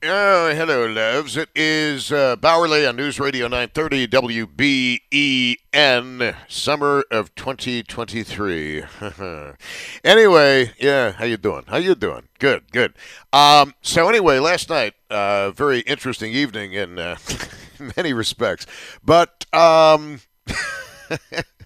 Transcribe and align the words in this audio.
Oh, 0.00 0.54
hello, 0.54 0.86
loves. 0.86 1.36
It 1.36 1.48
is 1.56 2.12
uh, 2.12 2.36
Bauerle 2.36 2.88
on 2.88 2.94
News 2.94 3.18
Radio 3.18 3.48
930 3.48 4.06
WBEN, 5.10 6.36
summer 6.46 7.02
of 7.10 7.34
2023. 7.34 8.84
anyway, 10.04 10.72
yeah, 10.78 11.10
how 11.10 11.24
you 11.24 11.36
doing? 11.36 11.64
How 11.66 11.78
you 11.78 11.96
doing? 11.96 12.28
Good, 12.38 12.70
good. 12.70 12.94
Um, 13.32 13.74
so 13.82 14.08
anyway, 14.08 14.38
last 14.38 14.70
night, 14.70 14.94
uh, 15.10 15.50
very 15.50 15.80
interesting 15.80 16.32
evening 16.32 16.74
in 16.74 17.00
uh, 17.00 17.16
many 17.96 18.12
respects, 18.12 18.66
but 19.04 19.46
um, 19.52 20.20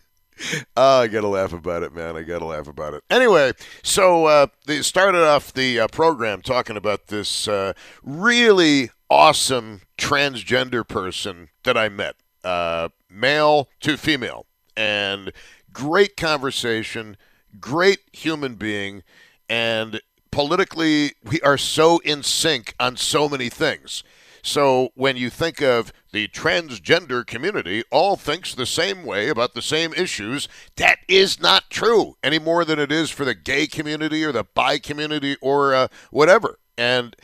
Oh, 0.77 1.01
I 1.01 1.07
gotta 1.09 1.29
laugh 1.29 1.53
about 1.53 1.83
it, 1.83 1.95
man. 1.95 2.17
I 2.17 2.23
gotta 2.23 2.45
laugh 2.45 2.69
about 2.69 2.95
it. 2.95 3.03
Anyway, 3.11 3.53
so 3.83 4.27
uh, 4.27 4.47
they 4.67 4.83
started 4.83 5.23
off 5.23 5.53
the 5.53 5.81
uh, 5.81 5.89
program 5.89 6.43
talking 6.43 6.77
about 6.77 7.09
this 7.09 7.47
uh, 7.49 7.73
really 8.03 8.91
awesome 9.11 9.83
transgender 9.99 10.87
person 10.87 11.49
that 11.65 11.77
I 11.77 11.89
met, 11.89 12.17
uh, 12.45 12.89
male 13.11 13.69
to 13.81 13.97
female, 13.97 14.47
and 14.77 15.33
great 15.73 16.17
conversation, 16.17 17.17
great 17.61 18.01
human 18.13 18.55
being, 18.55 19.03
and 19.49 20.01
politically 20.31 21.13
we 21.23 21.41
are 21.43 21.59
so 21.59 21.99
in 21.99 22.23
sync 22.23 22.75
on 22.81 22.97
so 22.97 23.29
many 23.29 23.49
things. 23.49 24.03
So 24.43 24.91
when 24.95 25.17
you 25.17 25.31
think 25.31 25.63
of 25.63 25.93
the 26.11 26.29
transgender 26.29 27.25
community 27.25 27.85
all 27.91 28.17
thinks 28.17 28.55
the 28.55 28.67
same 28.67 29.05
way 29.05 29.29
about 29.29 29.55
the 29.55 29.63
same 29.63 29.95
issues, 29.95 30.49
that 30.77 30.99
is 31.09 31.41
not 31.41 31.71
true 31.71 32.17
any 32.23 32.41
more 32.41 32.65
than 32.65 32.79
it 32.79 32.91
is 32.91 33.11
for 33.11 33.25
the 33.25 33.35
gay 33.35 33.67
community 33.67 34.25
or 34.25 34.33
the 34.33 34.45
bi 34.45 34.79
community 34.79 35.37
or 35.41 35.75
uh, 35.75 35.89
whatever. 36.11 36.59
And 36.77 37.15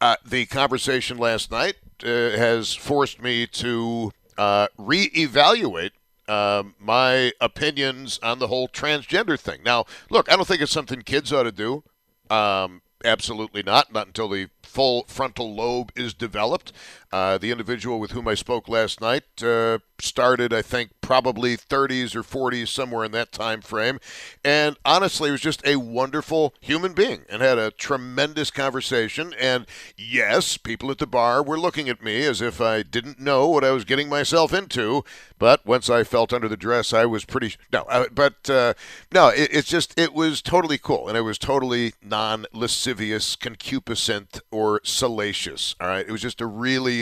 uh, 0.00 0.16
the 0.24 0.46
conversation 0.46 1.18
last 1.18 1.50
night 1.50 1.76
uh, 2.02 2.06
has 2.06 2.74
forced 2.74 3.22
me 3.22 3.46
to 3.48 4.10
uh, 4.38 4.68
reevaluate 4.78 5.90
um, 6.28 6.74
my 6.78 7.32
opinions 7.40 8.18
on 8.22 8.38
the 8.38 8.46
whole 8.46 8.68
transgender 8.68 9.38
thing. 9.38 9.60
Now, 9.62 9.84
look, 10.08 10.32
I 10.32 10.36
don't 10.36 10.48
think 10.48 10.62
it's 10.62 10.72
something 10.72 11.02
kids 11.02 11.32
ought 11.32 11.42
to 11.42 11.52
do. 11.52 11.84
Um, 12.30 12.80
absolutely 13.04 13.62
not. 13.62 13.92
Not 13.92 14.06
until 14.06 14.28
the 14.28 14.48
full 14.62 15.04
frontal 15.08 15.54
lobe 15.54 15.92
is 15.94 16.14
developed. 16.14 16.72
Uh, 17.12 17.36
the 17.36 17.50
individual 17.50 18.00
with 18.00 18.12
whom 18.12 18.26
I 18.26 18.34
spoke 18.34 18.68
last 18.68 19.00
night 19.02 19.24
uh, 19.42 19.78
started, 20.00 20.52
I 20.52 20.62
think, 20.62 20.92
probably 21.02 21.58
30s 21.58 22.14
or 22.16 22.22
40s, 22.22 22.68
somewhere 22.68 23.04
in 23.04 23.12
that 23.12 23.32
time 23.32 23.60
frame. 23.60 24.00
And 24.42 24.76
honestly, 24.84 25.30
was 25.30 25.42
just 25.42 25.66
a 25.66 25.76
wonderful 25.76 26.54
human 26.60 26.94
being 26.94 27.24
and 27.28 27.42
had 27.42 27.58
a 27.58 27.70
tremendous 27.70 28.50
conversation. 28.50 29.34
And 29.38 29.66
yes, 29.96 30.56
people 30.56 30.90
at 30.90 30.98
the 30.98 31.06
bar 31.06 31.42
were 31.42 31.58
looking 31.58 31.90
at 31.90 32.02
me 32.02 32.24
as 32.24 32.40
if 32.40 32.60
I 32.62 32.82
didn't 32.82 33.20
know 33.20 33.46
what 33.48 33.64
I 33.64 33.72
was 33.72 33.84
getting 33.84 34.08
myself 34.08 34.54
into. 34.54 35.04
But 35.38 35.66
once 35.66 35.90
I 35.90 36.04
felt 36.04 36.32
under 36.32 36.48
the 36.48 36.56
dress, 36.56 36.92
I 36.92 37.04
was 37.04 37.24
pretty 37.24 37.56
no. 37.72 37.82
Uh, 37.82 38.06
but 38.14 38.48
uh, 38.48 38.74
no, 39.12 39.28
it, 39.28 39.48
it's 39.52 39.68
just 39.68 39.98
it 39.98 40.14
was 40.14 40.40
totally 40.40 40.78
cool, 40.78 41.08
and 41.08 41.18
it 41.18 41.22
was 41.22 41.36
totally 41.36 41.94
non-lascivious, 42.00 43.34
concupiscent, 43.34 44.40
or 44.52 44.80
salacious. 44.84 45.74
All 45.80 45.88
right, 45.88 46.06
it 46.06 46.12
was 46.12 46.22
just 46.22 46.40
a 46.40 46.46
really 46.46 47.01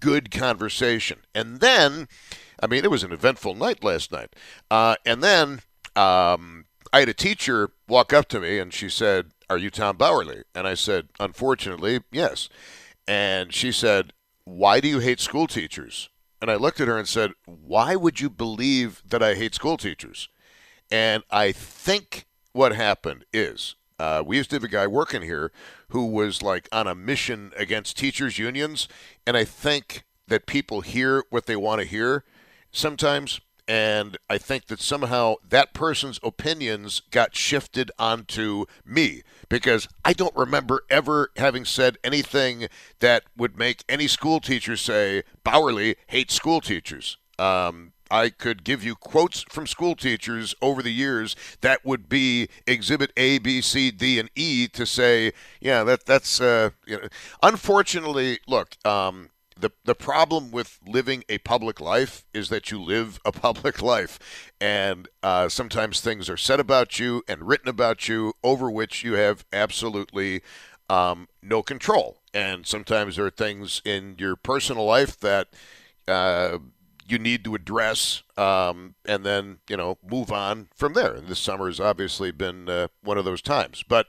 good 0.00 0.30
conversation. 0.30 1.18
And 1.34 1.60
then, 1.60 2.08
I 2.62 2.66
mean, 2.66 2.84
it 2.84 2.90
was 2.90 3.02
an 3.02 3.12
eventful 3.12 3.54
night 3.54 3.82
last 3.82 4.12
night. 4.12 4.34
Uh, 4.70 4.96
and 5.04 5.22
then 5.22 5.60
um, 5.94 6.66
I 6.92 7.00
had 7.00 7.08
a 7.08 7.14
teacher 7.14 7.70
walk 7.88 8.12
up 8.12 8.28
to 8.28 8.40
me 8.40 8.58
and 8.58 8.72
she 8.72 8.88
said, 8.88 9.32
Are 9.48 9.58
you 9.58 9.70
Tom 9.70 9.96
Bauerle? 9.96 10.42
And 10.54 10.66
I 10.66 10.74
said, 10.74 11.08
Unfortunately, 11.18 12.00
yes. 12.10 12.48
And 13.06 13.52
she 13.52 13.72
said, 13.72 14.12
Why 14.44 14.80
do 14.80 14.88
you 14.88 14.98
hate 14.98 15.20
school 15.20 15.46
teachers? 15.46 16.08
And 16.40 16.50
I 16.50 16.56
looked 16.56 16.80
at 16.80 16.88
her 16.88 16.98
and 16.98 17.08
said, 17.08 17.32
Why 17.44 17.96
would 17.96 18.20
you 18.20 18.30
believe 18.30 19.02
that 19.08 19.22
I 19.22 19.34
hate 19.34 19.54
school 19.54 19.76
teachers? 19.76 20.28
And 20.90 21.24
I 21.30 21.52
think 21.52 22.26
what 22.52 22.74
happened 22.74 23.24
is 23.32 23.74
uh, 23.98 24.22
we 24.24 24.36
used 24.36 24.50
to 24.50 24.56
have 24.56 24.64
a 24.64 24.68
guy 24.68 24.86
working 24.86 25.22
here 25.22 25.52
who 25.88 26.06
was 26.06 26.42
like 26.42 26.68
on 26.72 26.86
a 26.86 26.94
mission 26.94 27.52
against 27.56 27.96
teachers' 27.96 28.38
unions. 28.38 28.88
And 29.26 29.36
I 29.36 29.44
think 29.44 30.04
that 30.28 30.46
people 30.46 30.80
hear 30.82 31.24
what 31.30 31.46
they 31.46 31.56
want 31.56 31.80
to 31.80 31.86
hear 31.86 32.24
sometimes. 32.70 33.40
And 33.68 34.16
I 34.30 34.38
think 34.38 34.66
that 34.66 34.80
somehow 34.80 35.36
that 35.48 35.74
person's 35.74 36.20
opinions 36.22 37.00
got 37.10 37.34
shifted 37.34 37.90
onto 37.98 38.66
me 38.84 39.22
because 39.48 39.88
I 40.04 40.12
don't 40.12 40.36
remember 40.36 40.84
ever 40.88 41.30
having 41.36 41.64
said 41.64 41.98
anything 42.04 42.68
that 43.00 43.24
would 43.36 43.58
make 43.58 43.82
any 43.88 44.06
school 44.06 44.38
teacher 44.38 44.76
say, 44.76 45.24
Bauerle 45.44 45.96
hates 46.06 46.34
school 46.34 46.60
teachers. 46.60 47.18
Um, 47.40 47.92
I 48.10 48.30
could 48.30 48.64
give 48.64 48.84
you 48.84 48.94
quotes 48.94 49.42
from 49.48 49.66
school 49.66 49.96
teachers 49.96 50.54
over 50.62 50.82
the 50.82 50.92
years 50.92 51.34
that 51.60 51.84
would 51.84 52.08
be 52.08 52.48
exhibit 52.66 53.12
A, 53.16 53.38
B, 53.38 53.60
C, 53.60 53.90
D, 53.90 54.18
and 54.18 54.30
E 54.34 54.68
to 54.68 54.86
say, 54.86 55.32
yeah, 55.60 55.84
that 55.84 56.06
that's. 56.06 56.40
Uh, 56.40 56.70
you 56.86 57.00
know. 57.00 57.08
Unfortunately, 57.42 58.38
look, 58.46 58.76
um, 58.84 59.30
the 59.58 59.70
the 59.84 59.94
problem 59.94 60.50
with 60.50 60.78
living 60.86 61.24
a 61.28 61.38
public 61.38 61.80
life 61.80 62.24
is 62.34 62.48
that 62.50 62.70
you 62.70 62.80
live 62.80 63.18
a 63.24 63.32
public 63.46 63.82
life, 63.82 64.52
and 64.60 65.08
uh, 65.22 65.48
sometimes 65.48 66.00
things 66.00 66.28
are 66.28 66.36
said 66.36 66.60
about 66.60 66.98
you 66.98 67.22
and 67.26 67.46
written 67.48 67.68
about 67.68 68.08
you 68.08 68.34
over 68.44 68.70
which 68.70 69.02
you 69.02 69.14
have 69.14 69.44
absolutely 69.52 70.42
um, 70.88 71.28
no 71.42 71.62
control, 71.62 72.20
and 72.34 72.66
sometimes 72.66 73.16
there 73.16 73.26
are 73.26 73.30
things 73.30 73.82
in 73.84 74.16
your 74.18 74.36
personal 74.36 74.84
life 74.84 75.18
that. 75.20 75.48
Uh, 76.06 76.58
you 77.08 77.18
need 77.18 77.44
to 77.44 77.54
address 77.54 78.22
um, 78.36 78.94
and 79.04 79.24
then 79.24 79.58
you 79.68 79.76
know 79.76 79.98
move 80.08 80.30
on 80.32 80.68
from 80.74 80.94
there. 80.94 81.14
And 81.14 81.28
this 81.28 81.38
summer 81.38 81.66
has 81.66 81.80
obviously 81.80 82.30
been 82.30 82.68
uh, 82.68 82.88
one 83.02 83.18
of 83.18 83.24
those 83.24 83.42
times. 83.42 83.84
But 83.86 84.08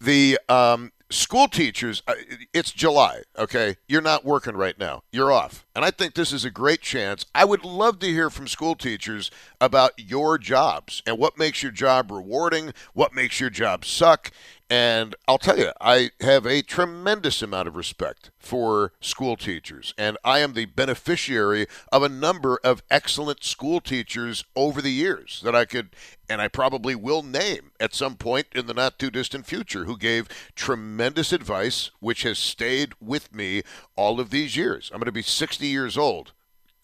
the 0.00 0.38
um, 0.48 0.92
school 1.10 1.48
teachers, 1.48 2.02
uh, 2.06 2.14
it's 2.52 2.72
July, 2.72 3.22
okay? 3.38 3.76
You're 3.88 4.02
not 4.02 4.24
working 4.24 4.56
right 4.56 4.78
now. 4.78 5.02
You're 5.12 5.32
off. 5.32 5.65
And 5.76 5.84
I 5.84 5.90
think 5.90 6.14
this 6.14 6.32
is 6.32 6.46
a 6.46 6.50
great 6.50 6.80
chance. 6.80 7.26
I 7.34 7.44
would 7.44 7.62
love 7.62 7.98
to 7.98 8.06
hear 8.06 8.30
from 8.30 8.48
school 8.48 8.76
teachers 8.76 9.30
about 9.60 9.92
your 9.98 10.38
jobs 10.38 11.02
and 11.06 11.18
what 11.18 11.36
makes 11.36 11.62
your 11.62 11.70
job 11.70 12.10
rewarding, 12.10 12.72
what 12.94 13.14
makes 13.14 13.40
your 13.40 13.50
job 13.50 13.84
suck. 13.84 14.32
And 14.68 15.14
I'll 15.28 15.38
tell 15.38 15.58
you, 15.58 15.70
I 15.80 16.10
have 16.20 16.44
a 16.44 16.60
tremendous 16.62 17.40
amount 17.40 17.68
of 17.68 17.76
respect 17.76 18.30
for 18.36 18.92
school 19.00 19.36
teachers. 19.36 19.94
And 19.96 20.16
I 20.24 20.40
am 20.40 20.54
the 20.54 20.64
beneficiary 20.64 21.66
of 21.92 22.02
a 22.02 22.08
number 22.08 22.58
of 22.64 22.82
excellent 22.90 23.44
school 23.44 23.80
teachers 23.80 24.44
over 24.56 24.82
the 24.82 24.90
years 24.90 25.40
that 25.44 25.54
I 25.54 25.66
could, 25.66 25.90
and 26.28 26.40
I 26.40 26.48
probably 26.48 26.96
will 26.96 27.22
name 27.22 27.70
at 27.78 27.94
some 27.94 28.16
point 28.16 28.48
in 28.56 28.66
the 28.66 28.74
not 28.74 28.98
too 28.98 29.10
distant 29.10 29.46
future, 29.46 29.84
who 29.84 29.96
gave 29.96 30.28
tremendous 30.56 31.32
advice, 31.32 31.92
which 32.00 32.22
has 32.22 32.38
stayed 32.38 32.92
with 33.00 33.32
me 33.32 33.62
all 33.94 34.18
of 34.18 34.30
these 34.30 34.56
years. 34.56 34.90
I'm 34.92 34.98
going 34.98 35.06
to 35.06 35.12
be 35.12 35.22
60 35.22 35.65
years 35.66 35.98
old 35.98 36.32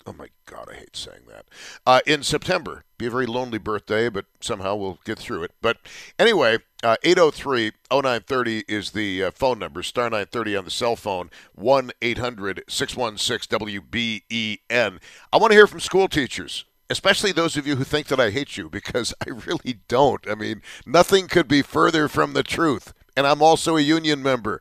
oh 0.06 0.12
my 0.12 0.28
God, 0.46 0.68
I 0.70 0.74
hate 0.74 0.96
saying 0.96 1.22
that. 1.28 1.46
Uh, 1.86 2.00
in 2.06 2.22
September, 2.22 2.84
be 2.98 3.06
a 3.06 3.10
very 3.10 3.26
lonely 3.26 3.58
birthday, 3.58 4.08
but 4.08 4.26
somehow 4.40 4.74
we'll 4.74 4.98
get 5.04 5.18
through 5.18 5.44
it. 5.44 5.52
But 5.60 5.78
anyway, 6.18 6.58
uh, 6.82 6.96
803 7.02 7.72
0930 7.90 8.64
is 8.68 8.90
the 8.90 9.24
uh, 9.24 9.30
phone 9.30 9.58
number, 9.58 9.82
star 9.82 10.04
930 10.04 10.56
on 10.56 10.64
the 10.64 10.70
cell 10.70 10.96
phone, 10.96 11.30
1 11.54 11.92
800 12.00 12.64
616 12.68 13.58
WBEN. 13.58 14.98
I 15.32 15.36
want 15.36 15.50
to 15.50 15.56
hear 15.56 15.66
from 15.66 15.80
school 15.80 16.08
teachers 16.08 16.64
especially 16.90 17.32
those 17.32 17.56
of 17.56 17.66
you 17.66 17.76
who 17.76 17.84
think 17.84 18.08
that 18.08 18.20
I 18.20 18.28
hate 18.28 18.58
you, 18.58 18.68
because 18.68 19.14
I 19.26 19.30
really 19.30 19.78
don't. 19.88 20.28
I 20.28 20.34
mean, 20.34 20.60
nothing 20.84 21.26
could 21.26 21.48
be 21.48 21.62
further 21.62 22.06
from 22.06 22.34
the 22.34 22.42
truth. 22.42 22.92
And 23.16 23.26
I'm 23.26 23.42
also 23.42 23.76
a 23.76 23.80
union 23.80 24.22
member. 24.22 24.60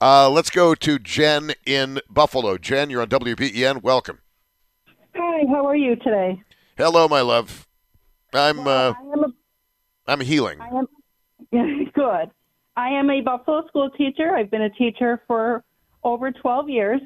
Uh, 0.00 0.30
let's 0.30 0.50
go 0.50 0.74
to 0.74 0.98
Jen 0.98 1.52
in 1.66 2.00
Buffalo. 2.08 2.56
Jen, 2.56 2.88
you're 2.88 3.02
on 3.02 3.08
WBEN. 3.08 3.82
Welcome. 3.82 4.20
Hi, 5.14 5.44
how 5.48 5.66
are 5.66 5.76
you 5.76 5.96
today? 5.96 6.42
Hello, 6.78 7.08
my 7.08 7.20
love. 7.20 7.66
I'm 8.32 8.66
uh, 8.66 8.94
I 8.96 9.12
am 9.12 9.24
a, 9.24 9.28
I'm 10.06 10.20
healing. 10.20 10.60
I 10.60 10.68
am 10.68 10.86
good. 11.94 12.30
I 12.76 12.88
am 12.88 13.10
a 13.10 13.20
Buffalo 13.20 13.66
school 13.66 13.90
teacher. 13.90 14.34
I've 14.34 14.50
been 14.50 14.62
a 14.62 14.70
teacher 14.70 15.22
for 15.26 15.64
over 16.02 16.30
12 16.30 16.68
years. 16.70 17.00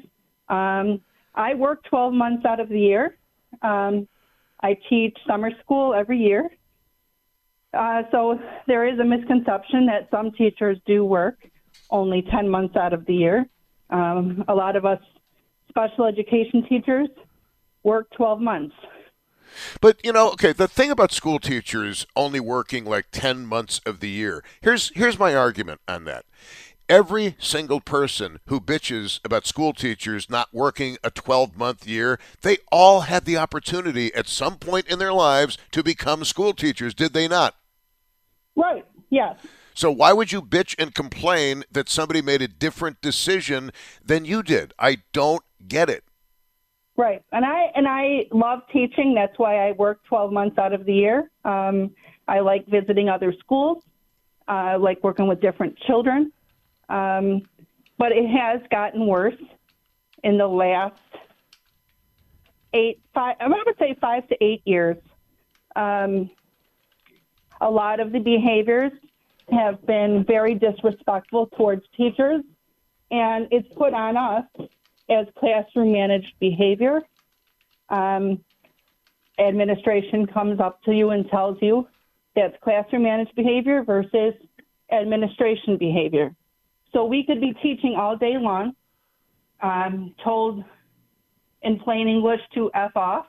Um, 0.47 1.01
I 1.33 1.55
work 1.55 1.83
12 1.85 2.13
months 2.13 2.45
out 2.45 2.59
of 2.61 2.69
the 2.69 2.79
year. 2.79 3.17
Um, 3.61 4.07
I 4.61 4.77
teach 4.87 5.17
summer 5.27 5.51
school 5.61 5.93
every 5.93 6.19
year. 6.19 6.49
Uh, 7.75 8.03
so 8.11 8.39
there 8.67 8.87
is 8.87 8.99
a 8.99 9.03
misconception 9.03 9.85
that 9.87 10.07
some 10.09 10.31
teachers 10.31 10.77
do 10.85 11.03
work 11.03 11.37
only 11.89 12.21
10 12.31 12.49
months 12.49 12.75
out 12.75 12.93
of 12.93 13.05
the 13.05 13.13
year. 13.13 13.45
Um, 13.89 14.43
a 14.47 14.55
lot 14.55 14.75
of 14.75 14.85
us 14.85 14.99
special 15.69 16.05
education 16.05 16.65
teachers 16.67 17.09
work 17.83 18.09
12 18.15 18.39
months. 18.39 18.75
But 19.81 19.99
you 20.03 20.11
know, 20.11 20.31
okay, 20.31 20.53
the 20.53 20.67
thing 20.67 20.89
about 20.89 21.11
school 21.11 21.39
teachers 21.39 22.05
only 22.15 22.39
working 22.39 22.85
like 22.85 23.07
10 23.11 23.45
months 23.45 23.79
of 23.85 23.99
the 23.99 24.09
year. 24.09 24.43
Here's 24.61 24.91
here's 24.95 25.19
my 25.19 25.35
argument 25.35 25.81
on 25.87 26.05
that. 26.05 26.25
Every 26.87 27.35
single 27.39 27.81
person 27.81 28.39
who 28.47 28.59
bitches 28.59 29.19
about 29.25 29.47
school 29.47 29.73
teachers 29.73 30.29
not 30.29 30.53
working 30.53 30.97
a 31.03 31.09
12 31.09 31.57
month 31.57 31.87
year, 31.87 32.19
they 32.41 32.57
all 32.71 33.01
had 33.01 33.25
the 33.25 33.37
opportunity 33.37 34.13
at 34.13 34.27
some 34.27 34.57
point 34.57 34.87
in 34.87 34.99
their 34.99 35.13
lives 35.13 35.57
to 35.71 35.83
become 35.83 36.23
school 36.23 36.53
teachers, 36.53 36.93
did 36.93 37.13
they 37.13 37.27
not? 37.27 37.55
Right, 38.55 38.85
yes. 39.09 39.35
So 39.73 39.91
why 39.91 40.13
would 40.13 40.31
you 40.31 40.41
bitch 40.41 40.75
and 40.79 40.95
complain 40.95 41.63
that 41.71 41.89
somebody 41.89 42.21
made 42.21 42.41
a 42.41 42.47
different 42.47 43.01
decision 43.01 43.71
than 44.03 44.23
you 44.23 44.41
did? 44.41 44.73
I 44.79 44.99
don't 45.11 45.43
get 45.67 45.89
it. 45.89 46.03
Right, 46.97 47.21
and 47.33 47.43
I 47.43 47.71
and 47.75 47.87
I 47.89 48.27
love 48.31 48.61
teaching. 48.71 49.15
That's 49.15 49.37
why 49.37 49.67
I 49.67 49.73
work 49.73 50.01
12 50.05 50.31
months 50.31 50.57
out 50.57 50.71
of 50.71 50.85
the 50.85 50.93
year. 50.93 51.29
Um, 51.43 51.91
I 52.25 52.39
like 52.39 52.65
visiting 52.67 53.09
other 53.09 53.33
schools. 53.37 53.83
Uh, 54.47 54.51
I 54.51 54.75
like 54.77 55.03
working 55.03 55.27
with 55.27 55.41
different 55.41 55.77
children. 55.79 56.31
Um, 56.87 57.41
but 57.97 58.11
it 58.11 58.29
has 58.29 58.61
gotten 58.71 59.07
worse 59.07 59.35
in 60.23 60.37
the 60.37 60.47
last 60.47 60.95
eight, 62.73 63.01
five. 63.13 63.35
I 63.39 63.47
would 63.47 63.77
say 63.77 63.95
five 63.99 64.27
to 64.29 64.43
eight 64.43 64.61
years. 64.65 64.97
Um, 65.75 66.29
a 67.65 67.69
lot 67.69 67.99
of 67.99 68.11
the 68.11 68.19
behaviors 68.19 68.91
have 69.51 69.83
been 69.87 70.23
very 70.23 70.53
disrespectful 70.53 71.47
towards 71.57 71.83
teachers, 71.97 72.43
and 73.09 73.47
it's 73.49 73.67
put 73.75 73.91
on 73.93 74.15
us 74.15 74.45
as 75.09 75.25
classroom 75.37 75.91
managed 75.91 76.33
behavior. 76.39 77.01
Um, 77.89 78.39
administration 79.39 80.27
comes 80.27 80.59
up 80.59 80.81
to 80.83 80.91
you 80.93 81.09
and 81.09 81.27
tells 81.29 81.57
you 81.59 81.87
that's 82.35 82.55
classroom 82.63 83.03
managed 83.03 83.35
behavior 83.35 83.83
versus 83.83 84.35
administration 84.91 85.77
behavior. 85.77 86.35
So 86.93 87.03
we 87.05 87.23
could 87.25 87.41
be 87.41 87.53
teaching 87.63 87.95
all 87.97 88.15
day 88.15 88.37
long, 88.37 88.73
um, 89.61 90.13
told 90.23 90.63
in 91.63 91.79
plain 91.79 92.07
English 92.07 92.41
to 92.53 92.69
F 92.75 92.95
off, 92.95 93.25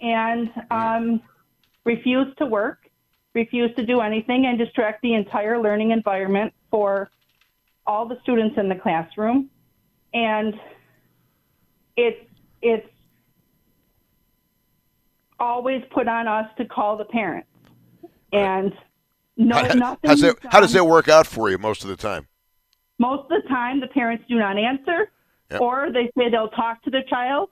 and 0.00 0.50
um, 0.72 1.20
refuse 1.84 2.34
to 2.38 2.46
work, 2.46 2.79
refuse 3.34 3.74
to 3.76 3.86
do 3.86 4.00
anything, 4.00 4.46
and 4.46 4.58
distract 4.58 5.02
the 5.02 5.14
entire 5.14 5.60
learning 5.60 5.90
environment 5.92 6.52
for 6.70 7.10
all 7.86 8.06
the 8.06 8.18
students 8.22 8.56
in 8.58 8.68
the 8.68 8.74
classroom. 8.74 9.50
And 10.12 10.54
it's 11.96 12.26
it's 12.62 12.86
always 15.38 15.82
put 15.90 16.06
on 16.06 16.28
us 16.28 16.46
to 16.58 16.64
call 16.64 16.96
the 16.96 17.04
parents. 17.04 17.48
And 18.32 18.72
no, 19.36 19.56
how, 19.56 19.74
nothing. 19.74 20.24
it, 20.24 20.36
how 20.50 20.60
does 20.60 20.72
that 20.72 20.86
work 20.86 21.08
out 21.08 21.26
for 21.26 21.50
you 21.50 21.58
most 21.58 21.82
of 21.82 21.88
the 21.88 21.96
time? 21.96 22.26
Most 22.98 23.30
of 23.30 23.42
the 23.42 23.48
time, 23.48 23.80
the 23.80 23.86
parents 23.86 24.24
do 24.28 24.36
not 24.36 24.58
answer, 24.58 25.10
Yep. 25.50 25.60
or 25.62 25.88
they 25.90 26.12
say 26.16 26.30
they'll 26.30 26.50
talk 26.50 26.82
to 26.84 26.90
the 26.90 27.00
child, 27.08 27.48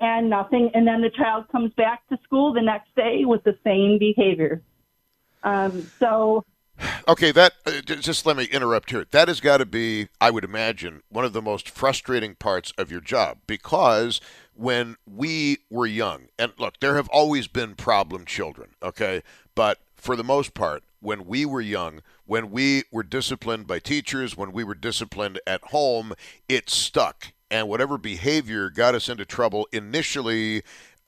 and 0.00 0.30
nothing. 0.30 0.70
And 0.74 0.86
then 0.86 1.02
the 1.02 1.10
child 1.10 1.48
comes 1.50 1.72
back 1.74 2.06
to 2.08 2.18
school 2.22 2.52
the 2.52 2.62
next 2.62 2.94
day 2.94 3.24
with 3.24 3.42
the 3.44 3.58
same 3.64 3.98
behavior. 3.98 4.62
Um, 5.42 5.90
so 5.98 6.44
Okay, 7.08 7.32
that 7.32 7.54
uh, 7.66 7.80
just 7.80 8.26
let 8.26 8.36
me 8.36 8.44
interrupt 8.44 8.90
here. 8.90 9.06
That 9.10 9.28
has 9.28 9.40
got 9.40 9.58
to 9.58 9.66
be, 9.66 10.08
I 10.20 10.30
would 10.30 10.44
imagine, 10.44 11.02
one 11.08 11.24
of 11.24 11.32
the 11.32 11.42
most 11.42 11.68
frustrating 11.68 12.34
parts 12.34 12.72
of 12.78 12.90
your 12.90 13.00
job 13.00 13.38
because 13.46 14.20
when 14.54 14.96
we 15.06 15.58
were 15.70 15.86
young, 15.86 16.26
and 16.38 16.52
look, 16.58 16.80
there 16.80 16.96
have 16.96 17.08
always 17.08 17.48
been 17.48 17.74
problem 17.74 18.24
children, 18.24 18.70
okay, 18.82 19.22
but 19.54 19.78
for 19.96 20.16
the 20.16 20.24
most 20.24 20.54
part, 20.54 20.82
when 21.00 21.26
we 21.26 21.44
were 21.44 21.60
young, 21.60 22.02
when 22.26 22.50
we 22.50 22.84
were 22.92 23.02
disciplined 23.02 23.66
by 23.66 23.78
teachers, 23.78 24.36
when 24.36 24.52
we 24.52 24.64
were 24.64 24.74
disciplined 24.74 25.40
at 25.46 25.62
home, 25.64 26.14
it 26.48 26.70
stuck, 26.70 27.32
and 27.50 27.68
whatever 27.68 27.98
behavior 27.98 28.70
got 28.70 28.94
us 28.94 29.08
into 29.08 29.24
trouble 29.24 29.68
initially. 29.72 30.62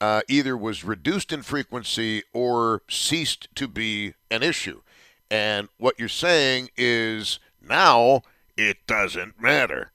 Uh, 0.04 0.20
either 0.28 0.54
was 0.54 0.84
reduced 0.84 1.32
in 1.32 1.40
frequency 1.40 2.22
or 2.34 2.82
ceased 2.90 3.48
to 3.54 3.66
be 3.66 4.12
an 4.30 4.42
issue. 4.42 4.82
And 5.30 5.68
what 5.78 5.98
you're 5.98 6.08
saying 6.10 6.68
is 6.76 7.38
now 7.62 8.20
it 8.54 8.86
doesn't 8.86 9.40
matter. 9.40 9.92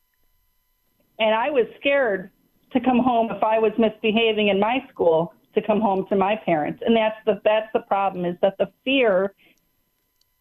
and 1.19 1.35
I 1.35 1.51
was 1.51 1.67
scared 1.79 2.31
to 2.71 2.79
come 2.79 2.99
home 2.99 3.29
if 3.29 3.43
I 3.43 3.59
was 3.59 3.71
misbehaving 3.77 4.47
in 4.47 4.59
my 4.59 4.83
school 4.89 5.33
to 5.53 5.61
come 5.61 5.79
home 5.79 6.07
to 6.09 6.15
my 6.15 6.35
parents. 6.37 6.81
And 6.83 6.95
that's 6.95 7.17
the 7.27 7.39
that's 7.43 7.71
the 7.73 7.81
problem 7.81 8.25
is 8.25 8.35
that 8.41 8.57
the 8.57 8.71
fear 8.83 9.33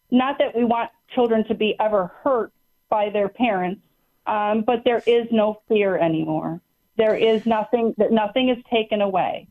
not 0.09 0.39
that 0.39 0.55
we 0.55 0.63
want 0.63 0.89
children 1.13 1.45
to 1.47 1.53
be 1.53 1.75
ever 1.79 2.11
hurt 2.23 2.51
by 2.89 3.11
their 3.11 3.29
parents, 3.29 3.81
um, 4.25 4.63
but 4.65 4.83
there 4.83 5.03
is 5.05 5.27
no 5.31 5.61
fear 5.67 5.95
anymore. 5.95 6.59
There 6.97 7.15
is 7.15 7.45
nothing 7.45 7.93
that 7.97 8.11
nothing 8.11 8.49
is 8.49 8.57
taken 8.71 9.01
away. 9.01 9.47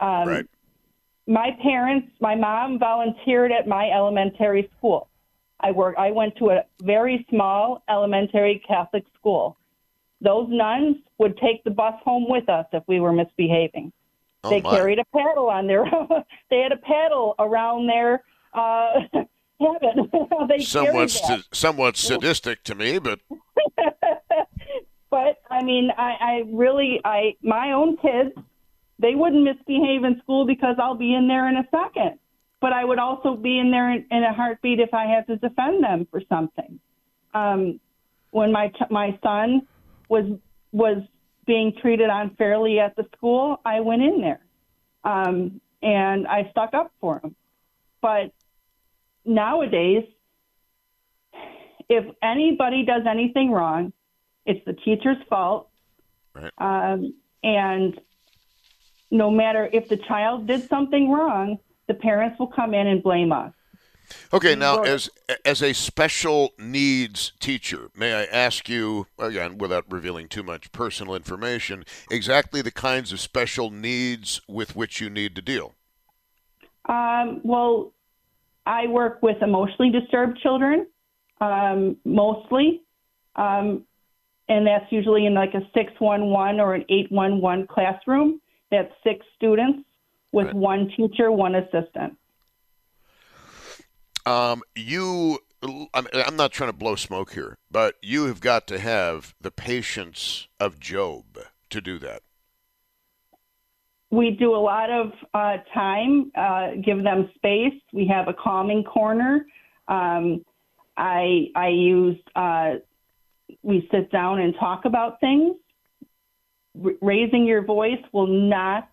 Um, 0.00 0.28
Right. 0.28 0.46
my 1.26 1.50
parents, 1.62 2.08
my 2.20 2.34
mom 2.34 2.78
volunteered 2.78 3.52
at 3.52 3.68
my 3.68 3.90
elementary 3.90 4.70
school. 4.78 5.08
I 5.60 5.70
work. 5.72 5.94
I 5.98 6.10
went 6.10 6.36
to 6.36 6.50
a 6.50 6.64
very 6.82 7.26
small 7.28 7.82
elementary 7.88 8.62
Catholic 8.66 9.04
school. 9.18 9.58
Those 10.22 10.48
nuns 10.48 10.96
would 11.18 11.36
take 11.38 11.62
the 11.64 11.70
bus 11.70 11.94
home 12.02 12.26
with 12.28 12.48
us 12.48 12.66
if 12.72 12.82
we 12.86 13.00
were 13.00 13.12
misbehaving. 13.12 13.92
Oh 14.42 14.50
they 14.50 14.62
my. 14.62 14.70
carried 14.70 14.98
a 14.98 15.04
paddle 15.14 15.50
on 15.50 15.66
their. 15.66 15.84
they 16.50 16.60
had 16.60 16.72
a 16.72 16.76
paddle 16.78 17.34
around 17.38 17.86
their 17.86 18.22
uh, 18.54 19.00
cabin. 19.60 20.10
they 20.48 20.60
somewhat 20.60 21.10
st- 21.10 21.44
somewhat 21.52 21.96
sadistic 21.98 22.64
to 22.64 22.74
me, 22.74 22.98
but 22.98 23.20
but 25.10 25.42
I 25.50 25.62
mean, 25.62 25.90
I, 25.96 26.16
I 26.20 26.42
really, 26.50 27.00
I 27.04 27.34
my 27.42 27.72
own 27.72 27.96
kids, 27.98 28.32
they 29.00 29.14
wouldn't 29.14 29.42
misbehave 29.42 30.04
in 30.04 30.20
school 30.22 30.46
because 30.46 30.76
I'll 30.78 30.94
be 30.94 31.14
in 31.14 31.26
there 31.26 31.48
in 31.48 31.56
a 31.56 31.66
second. 31.70 32.18
But 32.60 32.74
I 32.74 32.84
would 32.84 32.98
also 32.98 33.36
be 33.36 33.58
in 33.58 33.70
there 33.70 33.90
in, 33.90 34.04
in 34.10 34.22
a 34.22 34.34
heartbeat 34.34 34.80
if 34.80 34.92
I 34.92 35.06
had 35.06 35.26
to 35.28 35.36
defend 35.36 35.82
them 35.82 36.06
for 36.10 36.20
something. 36.28 36.78
Um, 37.32 37.80
when 38.30 38.52
my 38.52 38.68
ch- 38.68 38.90
my 38.90 39.18
son 39.22 39.62
was 40.08 40.26
was 40.72 41.02
being 41.46 41.72
treated 41.80 42.10
unfairly 42.10 42.78
at 42.78 42.94
the 42.96 43.06
school, 43.16 43.60
I 43.64 43.80
went 43.80 44.02
in 44.02 44.20
there, 44.20 44.40
um, 45.04 45.60
and 45.82 46.26
I 46.26 46.48
stuck 46.50 46.74
up 46.74 46.92
for 47.00 47.20
him. 47.24 47.34
But 48.02 48.32
nowadays, 49.24 50.04
if 51.88 52.04
anybody 52.22 52.84
does 52.84 53.02
anything 53.08 53.50
wrong, 53.50 53.92
it's 54.44 54.64
the 54.66 54.74
teacher's 54.74 55.16
fault. 55.28 55.68
Right. 56.34 56.52
Um, 56.58 57.14
and 57.42 57.98
no 59.10 59.30
matter 59.30 59.68
if 59.72 59.88
the 59.88 59.96
child 59.96 60.46
did 60.46 60.68
something 60.68 61.10
wrong, 61.10 61.58
the 61.88 61.94
parents 61.94 62.38
will 62.38 62.46
come 62.46 62.74
in 62.74 62.86
and 62.86 63.02
blame 63.02 63.32
us. 63.32 63.52
Okay, 64.32 64.54
now 64.56 64.82
as 64.82 65.08
as 65.44 65.62
a 65.62 65.72
special 65.72 66.52
needs 66.58 67.32
teacher, 67.38 67.90
may 67.94 68.14
I 68.14 68.24
ask 68.24 68.68
you 68.68 69.06
again, 69.18 69.58
without 69.58 69.84
revealing 69.88 70.28
too 70.28 70.42
much 70.42 70.72
personal 70.72 71.14
information, 71.14 71.84
exactly 72.10 72.62
the 72.62 72.72
kinds 72.72 73.12
of 73.12 73.20
special 73.20 73.70
needs 73.70 74.40
with 74.48 74.74
which 74.74 75.00
you 75.00 75.10
need 75.10 75.36
to 75.36 75.42
deal? 75.42 75.74
Um, 76.86 77.40
well, 77.44 77.92
I 78.66 78.88
work 78.88 79.22
with 79.22 79.40
emotionally 79.42 79.90
disturbed 79.90 80.38
children, 80.40 80.86
um, 81.40 81.96
mostly, 82.04 82.82
um, 83.36 83.84
and 84.48 84.66
that's 84.66 84.90
usually 84.90 85.26
in 85.26 85.34
like 85.34 85.54
a 85.54 85.62
611 85.72 86.60
or 86.60 86.74
an 86.74 86.84
811 86.88 87.68
classroom. 87.68 88.40
That's 88.70 88.92
six 89.02 89.24
students 89.36 89.86
with 90.32 90.46
Right. 90.46 90.54
one 90.54 90.90
teacher, 90.96 91.30
one 91.30 91.54
assistant. 91.54 92.16
Um, 94.26 94.62
you, 94.76 95.38
I'm, 95.94 96.36
not 96.36 96.52
trying 96.52 96.70
to 96.70 96.76
blow 96.76 96.94
smoke 96.94 97.32
here, 97.32 97.58
but 97.70 97.96
you 98.02 98.26
have 98.26 98.40
got 98.40 98.66
to 98.68 98.78
have 98.78 99.34
the 99.40 99.50
patience 99.50 100.46
of 100.60 100.78
Job 100.78 101.38
to 101.70 101.80
do 101.80 101.98
that. 101.98 102.22
We 104.10 104.32
do 104.32 104.54
a 104.54 104.58
lot 104.58 104.90
of 104.90 105.12
uh, 105.34 105.58
time, 105.72 106.32
uh, 106.34 106.72
give 106.84 107.02
them 107.02 107.30
space. 107.36 107.80
We 107.92 108.06
have 108.08 108.28
a 108.28 108.34
calming 108.34 108.82
corner. 108.84 109.46
Um, 109.86 110.44
I 110.96 111.46
I 111.54 111.68
use 111.68 112.18
uh, 112.34 112.74
we 113.62 113.88
sit 113.92 114.10
down 114.10 114.40
and 114.40 114.54
talk 114.58 114.84
about 114.84 115.20
things. 115.20 115.54
R- 116.84 116.92
raising 117.00 117.46
your 117.46 117.62
voice 117.62 118.00
will 118.12 118.26
not 118.26 118.88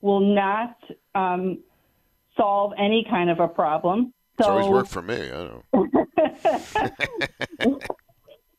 will 0.00 0.20
not 0.20 0.76
um, 1.14 1.58
solve 2.36 2.72
any 2.78 3.06
kind 3.08 3.30
of 3.30 3.40
a 3.40 3.48
problem. 3.48 4.12
It's 4.38 4.46
So 4.46 4.52
always 4.52 4.68
worked 4.68 4.90
for 4.90 5.02
me. 5.02 5.30
I 5.30 5.32
know. 5.44 5.62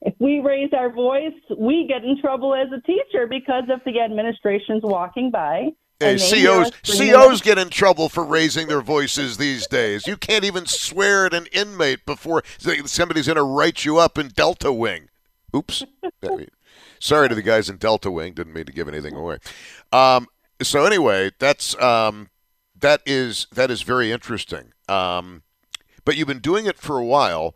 if 0.02 0.14
we 0.20 0.40
raise 0.40 0.72
our 0.74 0.92
voice, 0.92 1.34
we 1.58 1.88
get 1.88 2.04
in 2.04 2.20
trouble 2.22 2.54
as 2.54 2.68
a 2.72 2.82
teacher 2.82 3.26
because 3.28 3.64
if 3.70 3.84
the 3.84 4.00
administration's 4.00 4.84
walking 4.84 5.32
by. 5.32 5.70
Hey, 6.00 6.18
COs, 6.18 6.72
COs 6.84 7.42
get 7.42 7.60
in 7.60 7.70
trouble 7.70 8.10
for 8.10 8.26
raising 8.26 8.68
their 8.68 8.82
voices 8.82 9.38
these 9.38 9.68
days. 9.68 10.08
You 10.08 10.18
can't 10.18 10.44
even 10.44 10.66
swear 10.66 11.28
at 11.28 11.34
an 11.36 11.46
inmate 11.52 12.08
before 12.08 12.42
somebody's 12.58 13.28
going 13.28 13.36
to 13.36 13.44
write 13.44 13.86
you 13.86 14.00
up 14.00 14.18
in 14.18 14.30
Delta 14.30 14.74
Wing. 14.74 15.10
Oops. 15.56 15.84
Sorry 17.02 17.28
to 17.28 17.36
the 17.36 17.42
guys 17.42 17.68
in 17.68 17.78
Delta 17.78 18.12
Wing. 18.12 18.34
Didn't 18.34 18.54
mean 18.54 18.66
to 18.66 18.72
give 18.72 18.88
anything 18.88 19.16
away. 19.16 19.40
Um, 19.92 20.28
so 20.62 20.86
anyway, 20.86 21.32
that's 21.40 21.80
um, 21.82 22.30
that 22.80 23.02
is 23.08 23.48
that 23.54 23.72
is 23.72 23.82
very 23.82 24.12
interesting. 24.12 24.74
Um, 24.88 25.42
but 26.06 26.16
you've 26.16 26.28
been 26.28 26.40
doing 26.40 26.68
it 26.68 26.78
for 26.78 27.00
a 27.00 27.06
while. 27.06 27.56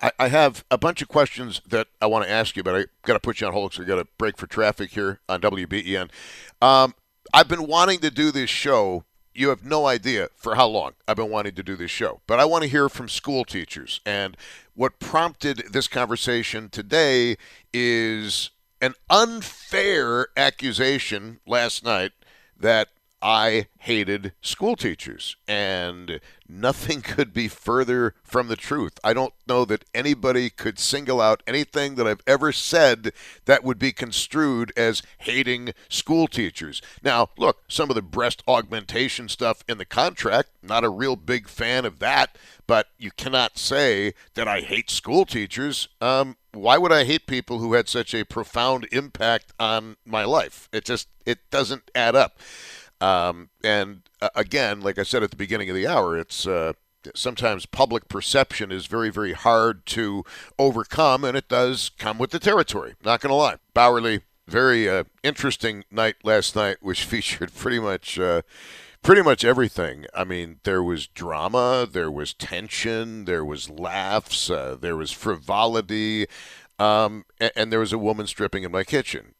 I, 0.00 0.10
I 0.18 0.28
have 0.28 0.64
a 0.70 0.78
bunch 0.78 1.02
of 1.02 1.08
questions 1.08 1.60
that 1.68 1.88
I 2.00 2.06
want 2.06 2.24
to 2.24 2.30
ask 2.30 2.56
you, 2.56 2.62
but 2.62 2.74
I 2.74 2.86
got 3.02 3.12
to 3.12 3.20
put 3.20 3.42
you 3.42 3.46
on 3.46 3.52
hold 3.52 3.72
because 3.72 3.80
we 3.80 3.84
got 3.84 3.98
a 3.98 4.08
break 4.16 4.38
for 4.38 4.46
traffic 4.46 4.90
here 4.92 5.20
on 5.28 5.42
WBEN. 5.42 6.08
Um, 6.62 6.94
I've 7.34 7.48
been 7.48 7.66
wanting 7.66 8.00
to 8.00 8.10
do 8.10 8.30
this 8.30 8.48
show. 8.48 9.04
You 9.38 9.50
have 9.50 9.64
no 9.64 9.86
idea 9.86 10.30
for 10.34 10.56
how 10.56 10.66
long 10.66 10.94
I've 11.06 11.14
been 11.14 11.30
wanting 11.30 11.54
to 11.54 11.62
do 11.62 11.76
this 11.76 11.92
show, 11.92 12.22
but 12.26 12.40
I 12.40 12.44
want 12.44 12.64
to 12.64 12.68
hear 12.68 12.88
from 12.88 13.08
school 13.08 13.44
teachers. 13.44 14.00
And 14.04 14.36
what 14.74 14.98
prompted 14.98 15.62
this 15.70 15.86
conversation 15.86 16.68
today 16.68 17.36
is 17.72 18.50
an 18.80 18.94
unfair 19.08 20.26
accusation 20.36 21.38
last 21.46 21.84
night 21.84 22.10
that 22.58 22.88
I 23.20 23.66
hated 23.80 24.32
school 24.40 24.76
teachers, 24.76 25.36
and 25.46 26.20
nothing 26.48 27.00
could 27.02 27.32
be 27.32 27.48
further 27.48 28.14
from 28.22 28.48
the 28.48 28.56
truth. 28.56 28.98
I 29.02 29.12
don't 29.12 29.34
know 29.46 29.64
that 29.64 29.84
anybody 29.94 30.50
could 30.50 30.78
single 30.78 31.20
out 31.20 31.42
anything 31.46 31.96
that 31.96 32.06
I've 32.06 32.22
ever 32.26 32.52
said 32.52 33.12
that 33.46 33.64
would 33.64 33.78
be 33.78 33.92
construed 33.92 34.72
as 34.76 35.02
hating 35.18 35.72
school 35.88 36.28
teachers. 36.28 36.80
Now, 37.02 37.30
look, 37.36 37.62
some 37.68 37.90
of 37.90 37.96
the 37.96 38.02
breast 38.02 38.42
augmentation 38.46 39.28
stuff 39.28 39.64
in 39.68 39.78
the 39.78 39.84
contract, 39.84 40.50
not 40.62 40.84
a 40.84 40.88
real 40.88 41.16
big 41.16 41.48
fan 41.48 41.84
of 41.84 41.98
that, 41.98 42.36
but 42.66 42.88
you 42.98 43.10
cannot 43.10 43.58
say 43.58 44.14
that 44.34 44.46
I 44.46 44.60
hate 44.60 44.90
school 44.90 45.24
teachers. 45.24 45.88
Um, 46.00 46.36
why 46.52 46.78
would 46.78 46.92
I 46.92 47.04
hate 47.04 47.26
people 47.26 47.58
who 47.58 47.74
had 47.74 47.88
such 47.88 48.14
a 48.14 48.24
profound 48.24 48.86
impact 48.92 49.52
on 49.58 49.96
my 50.04 50.24
life? 50.24 50.68
It 50.72 50.84
just 50.84 51.08
it 51.26 51.38
doesn't 51.50 51.90
add 51.94 52.16
up. 52.16 52.38
Um, 53.00 53.50
and 53.62 54.02
uh, 54.20 54.30
again, 54.34 54.80
like 54.80 54.98
I 54.98 55.02
said 55.02 55.22
at 55.22 55.30
the 55.30 55.36
beginning 55.36 55.70
of 55.70 55.76
the 55.76 55.86
hour, 55.86 56.16
it's 56.18 56.46
uh, 56.46 56.72
sometimes 57.14 57.66
public 57.66 58.08
perception 58.08 58.72
is 58.72 58.86
very, 58.86 59.10
very 59.10 59.32
hard 59.32 59.86
to 59.86 60.24
overcome, 60.58 61.24
and 61.24 61.36
it 61.36 61.48
does 61.48 61.90
come 61.98 62.18
with 62.18 62.30
the 62.30 62.38
territory. 62.38 62.94
Not 63.04 63.20
going 63.20 63.30
to 63.30 63.36
lie. 63.36 63.56
Bauerle, 63.74 64.22
very 64.46 64.88
uh, 64.88 65.04
interesting 65.22 65.84
night 65.90 66.16
last 66.24 66.56
night, 66.56 66.78
which 66.80 67.04
featured 67.04 67.54
pretty 67.54 67.78
much. 67.78 68.18
Uh, 68.18 68.42
pretty 69.00 69.22
much 69.22 69.44
everything. 69.44 70.06
I 70.12 70.24
mean, 70.24 70.58
there 70.64 70.82
was 70.82 71.06
drama, 71.06 71.88
there 71.90 72.10
was 72.10 72.34
tension, 72.34 73.24
there 73.26 73.44
was 73.44 73.70
laughs, 73.70 74.50
uh, 74.50 74.76
there 74.78 74.96
was 74.96 75.12
frivolity, 75.12 76.26
um, 76.78 77.24
and, 77.40 77.52
and 77.54 77.72
there 77.72 77.80
was 77.80 77.92
a 77.92 77.98
woman 77.98 78.26
stripping 78.26 78.64
in 78.64 78.72
my 78.72 78.84
kitchen, 78.84 79.34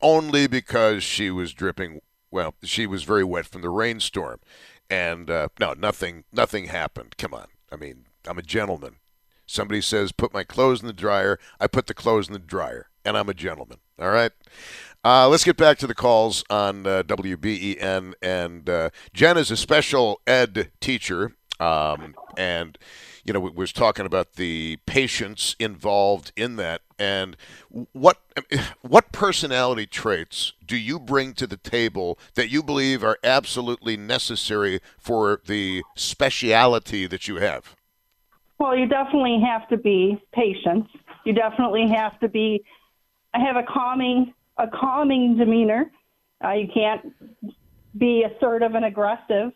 only 0.00 0.46
because 0.46 1.02
she 1.02 1.30
was 1.30 1.52
dripping. 1.52 2.00
Well, 2.30 2.54
she 2.62 2.86
was 2.86 3.02
very 3.02 3.24
wet 3.24 3.46
from 3.46 3.62
the 3.62 3.70
rainstorm, 3.70 4.40
and 4.88 5.30
uh, 5.30 5.48
no, 5.58 5.72
nothing, 5.72 6.24
nothing 6.32 6.66
happened. 6.66 7.16
Come 7.18 7.34
on, 7.34 7.46
I 7.72 7.76
mean, 7.76 8.06
I'm 8.26 8.38
a 8.38 8.42
gentleman. 8.42 8.96
Somebody 9.46 9.80
says 9.80 10.12
put 10.12 10.32
my 10.32 10.44
clothes 10.44 10.80
in 10.80 10.86
the 10.86 10.92
dryer, 10.92 11.38
I 11.58 11.66
put 11.66 11.88
the 11.88 11.94
clothes 11.94 12.28
in 12.28 12.32
the 12.32 12.38
dryer, 12.38 12.88
and 13.04 13.16
I'm 13.16 13.28
a 13.28 13.34
gentleman. 13.34 13.78
All 13.98 14.10
right. 14.10 14.32
Uh, 15.04 15.28
let's 15.28 15.44
get 15.44 15.56
back 15.56 15.78
to 15.78 15.86
the 15.86 15.94
calls 15.94 16.44
on 16.50 16.86
uh, 16.86 17.02
WBEN. 17.02 18.12
And 18.22 18.68
uh, 18.68 18.90
Jen 19.12 19.38
is 19.38 19.50
a 19.50 19.56
special 19.56 20.20
ed 20.26 20.70
teacher, 20.80 21.36
um, 21.58 22.14
and 22.36 22.78
you 23.24 23.32
know, 23.32 23.40
we 23.40 23.50
was 23.50 23.72
talking 23.72 24.06
about 24.06 24.34
the 24.34 24.78
patients 24.86 25.56
involved 25.58 26.32
in 26.36 26.56
that. 26.56 26.82
And 26.98 27.36
what 27.92 28.18
what 28.82 29.12
personality 29.12 29.86
traits 29.86 30.52
do 30.66 30.76
you 30.76 30.98
bring 30.98 31.34
to 31.34 31.46
the 31.46 31.56
table 31.56 32.18
that 32.34 32.50
you 32.50 32.62
believe 32.62 33.02
are 33.02 33.18
absolutely 33.24 33.96
necessary 33.96 34.80
for 34.98 35.40
the 35.46 35.82
speciality 35.96 37.06
that 37.06 37.28
you 37.28 37.36
have? 37.36 37.76
Well, 38.58 38.76
you 38.76 38.86
definitely 38.86 39.40
have 39.46 39.68
to 39.70 39.78
be 39.78 40.20
patient. 40.34 40.86
You 41.24 41.32
definitely 41.32 41.88
have 41.88 42.18
to 42.20 42.28
be 42.28 42.62
I 43.32 43.38
have 43.40 43.56
a 43.56 43.62
calming 43.62 44.34
a 44.58 44.66
calming 44.68 45.36
demeanor. 45.36 45.90
Uh, 46.44 46.52
you 46.52 46.68
can't 46.72 47.12
be 47.96 48.24
assertive 48.24 48.74
and 48.74 48.84
aggressive 48.84 49.52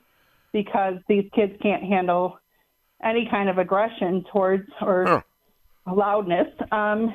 because 0.53 0.95
these 1.09 1.29
kids 1.35 1.53
can't 1.63 1.83
handle 1.83 2.39
any 3.05 3.29
kind 3.31 3.49
of 3.49 3.59
aggression 3.59 4.25
towards 4.33 4.69
or 4.81 5.23
loudness. 5.87 6.49
Um, 6.73 7.15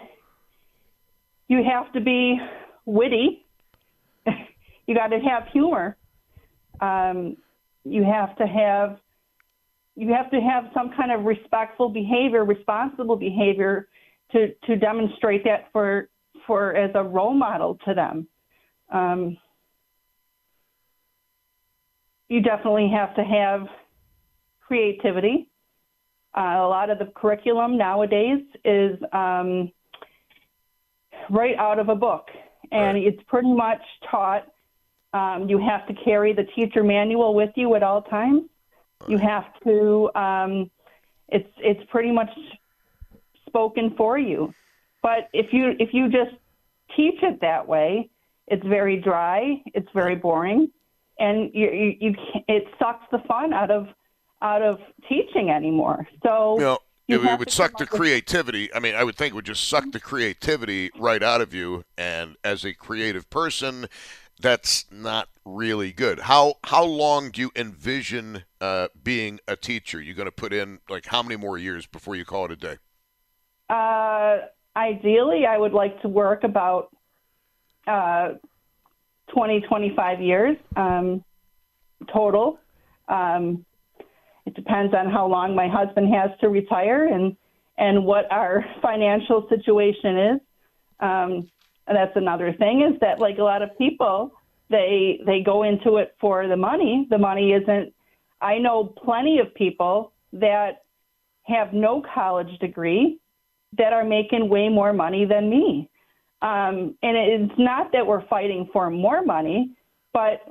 you 1.48 1.64
have 1.64 1.92
to 1.94 2.02
be 2.02 2.40
witty. 2.86 3.46
you 4.86 4.96
got 4.96 5.08
to 5.08 5.20
have 5.20 5.48
humor. 5.52 5.98
Um, 6.80 7.38
you 7.84 8.04
have 8.04 8.36
to 8.38 8.46
have 8.46 9.00
you 9.96 10.14
have 10.14 10.32
to 10.32 10.40
have 10.40 10.66
some 10.74 10.92
kind 10.96 11.12
of 11.12 11.26
respectful 11.26 11.90
behavior, 11.90 12.46
responsible 12.46 13.18
behavior 13.18 13.88
to 14.32 14.54
to 14.66 14.76
demonstrate 14.76 15.44
that 15.44 15.70
for 15.74 16.10
for 16.48 16.76
as 16.76 16.92
a 16.96 17.04
role 17.04 17.34
model 17.34 17.78
to 17.86 17.94
them. 17.94 18.28
Um, 18.92 19.38
you 22.30 22.42
definitely 22.42 22.90
have 22.96 23.16
to 23.16 23.24
have 23.24 23.68
creativity. 24.62 25.50
Uh, 26.36 26.42
a 26.42 26.68
lot 26.68 26.90
of 26.90 27.00
the 27.00 27.06
curriculum 27.16 27.78
nowadays 27.78 28.44
is 28.64 28.98
um, 29.14 29.72
right 31.30 31.56
out 31.58 31.80
of 31.80 31.90
a 31.90 31.96
book, 31.96 32.30
and 32.72 32.96
Right. 32.96 33.08
it's 33.08 33.22
pretty 33.24 33.52
much 33.52 33.82
taught. 34.10 34.48
Um, 35.12 35.50
you 35.50 35.58
have 35.58 35.88
to 35.88 35.94
carry 35.94 36.34
the 36.34 36.44
teacher 36.44 36.84
manual 36.84 37.34
with 37.34 37.50
you 37.56 37.74
at 37.76 37.82
all 37.82 38.04
times. 38.04 38.44
You 39.08 39.18
have 39.18 39.46
to. 39.64 40.12
Um, 40.14 40.70
it's 41.30 41.50
it's 41.58 41.84
pretty 41.90 42.12
much 42.12 42.30
spoken 43.48 43.96
for 43.98 44.20
you. 44.20 44.54
But 45.02 45.30
if 45.34 45.52
you 45.52 45.74
if 45.80 45.94
you 45.94 46.10
just 46.10 46.36
teach 46.96 47.24
it 47.24 47.42
that 47.42 47.68
way, 47.68 48.10
it's 48.48 48.66
very 48.66 48.98
dry. 48.98 49.64
It's 49.74 49.90
very 49.94 50.16
boring, 50.16 50.70
and 51.18 51.50
you 51.56 51.72
you, 51.72 51.96
you 52.02 52.16
it 52.48 52.66
sucks 52.78 53.06
the 53.12 53.20
fun 53.28 53.52
out 53.54 53.72
of 53.72 53.88
out 54.42 54.62
of 54.62 54.80
teaching 55.08 55.50
anymore. 55.50 56.08
So 56.24 56.56
You 56.58 56.64
know, 56.66 56.78
it, 57.08 57.18
it 57.24 57.40
would 57.40 57.52
suck 57.52 57.78
the 57.78 57.86
up 57.86 57.92
with- 57.92 58.00
creativity. 58.00 58.74
I 58.74 58.80
mean, 58.80 58.96
I 58.96 59.04
would 59.04 59.16
think 59.16 59.34
it 59.34 59.36
would 59.36 59.46
just 59.46 59.68
suck 59.68 59.92
the 59.92 60.00
creativity 60.00 60.92
right 60.98 61.22
out 61.24 61.42
of 61.42 61.54
you. 61.54 61.84
And 61.98 62.36
as 62.44 62.64
a 62.64 62.74
creative 62.74 63.30
person, 63.30 63.88
that's 64.40 64.86
not 64.92 65.28
really 65.44 65.92
good. 65.92 66.20
How 66.22 66.56
how 66.64 66.86
long 66.86 67.32
do 67.32 67.42
you 67.42 67.52
envision 67.56 68.44
uh, 68.62 68.88
being 69.04 69.40
a 69.48 69.56
teacher? 69.56 70.00
You're 70.02 70.16
going 70.16 70.28
to 70.28 70.32
put 70.32 70.54
in 70.54 70.80
like 70.90 71.08
how 71.08 71.22
many 71.22 71.36
more 71.36 71.58
years 71.58 71.86
before 71.86 72.16
you 72.16 72.24
call 72.24 72.46
it 72.46 72.52
a 72.52 72.56
day? 72.56 72.78
Uh, 73.70 74.38
ideally, 74.78 75.46
I 75.46 75.58
would 75.58 75.74
like 75.74 76.02
to 76.04 76.08
work 76.08 76.44
about 76.44 76.90
uh, 77.86 78.34
20, 79.34 79.62
25 79.62 80.22
years 80.22 80.58
um, 80.76 81.24
total. 82.14 82.60
Um, 83.08 83.66
it 84.50 84.56
depends 84.56 84.96
on 84.96 85.12
how 85.12 85.28
long 85.28 85.54
my 85.54 85.68
husband 85.68 86.12
has 86.12 86.32
to 86.42 86.50
retire 86.50 87.06
and 87.06 87.38
and 87.78 88.04
what 88.04 88.30
our 88.32 88.66
financial 88.82 89.48
situation 89.48 90.18
is. 90.18 90.40
Um, 91.00 91.50
and 91.88 91.96
that's 91.96 92.16
another 92.16 92.54
thing 92.54 92.82
is 92.82 93.00
that 93.00 93.20
like 93.20 93.38
a 93.38 93.44
lot 93.44 93.62
of 93.62 93.78
people 93.78 94.32
they 94.70 95.22
they 95.26 95.42
go 95.42 95.64
into 95.64 95.98
it 95.98 96.16
for 96.20 96.48
the 96.48 96.58
money. 96.58 97.08
The 97.10 97.20
money 97.20 97.52
isn't. 97.52 97.94
I 98.42 98.58
know 98.58 98.84
plenty 98.86 99.40
of 99.40 99.54
people 99.54 100.14
that 100.34 100.84
have 101.44 101.74
no 101.74 102.02
college 102.14 102.58
degree 102.60 103.20
that 103.78 103.94
are 103.94 104.04
making 104.04 104.50
way 104.50 104.68
more 104.70 104.94
money 104.94 105.26
than 105.26 105.50
me. 105.50 105.90
Um, 106.42 106.96
and 107.04 107.18
it's 107.18 107.60
not 107.60 107.92
that 107.92 108.06
we're 108.06 108.26
fighting 108.28 108.70
for 108.72 108.90
more 108.90 109.24
money, 109.24 109.72
but 110.14 110.42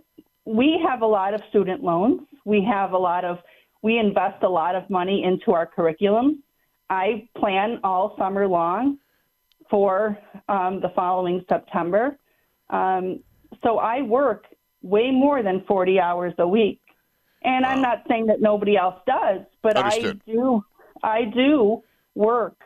we 0.45 0.81
have 0.87 1.02
a 1.02 1.07
lot 1.07 1.35
of 1.35 1.40
student 1.50 1.83
loans. 1.83 2.21
We 2.45 2.62
have 2.64 2.93
a 2.93 2.99
lot 2.99 3.25
of, 3.25 3.38
we 3.82 3.99
invest 3.99 4.42
a 4.42 4.49
lot 4.49 4.75
of 4.75 4.88
money 4.90 5.25
into 5.25 5.52
our 5.52 5.66
curriculum. 5.66 6.42
I 6.90 7.28
plan 7.37 7.80
all 7.85 8.14
summer 8.18 8.47
long 8.47 8.99
for 9.70 10.18
um, 10.49 10.80
the 10.80 10.88
following 10.94 11.44
September. 11.49 12.18
Um, 12.70 13.20
so 13.62 13.78
I 13.78 14.02
work 14.02 14.47
way 14.82 15.11
more 15.11 15.42
than 15.42 15.64
40 15.66 16.00
hours 16.00 16.35
a 16.38 16.49
week. 16.49 16.80
And 17.42 17.64
wow. 17.64 17.70
I'm 17.70 17.82
not 17.82 18.04
saying 18.08 18.26
that 18.26 18.40
nobody 18.40 18.76
else 18.76 19.00
does, 19.06 19.42
but 19.62 19.76
Understood. 19.76 20.20
I 20.26 20.32
do 20.32 20.64
I 21.02 21.25
do 21.25 21.82
work 22.14 22.56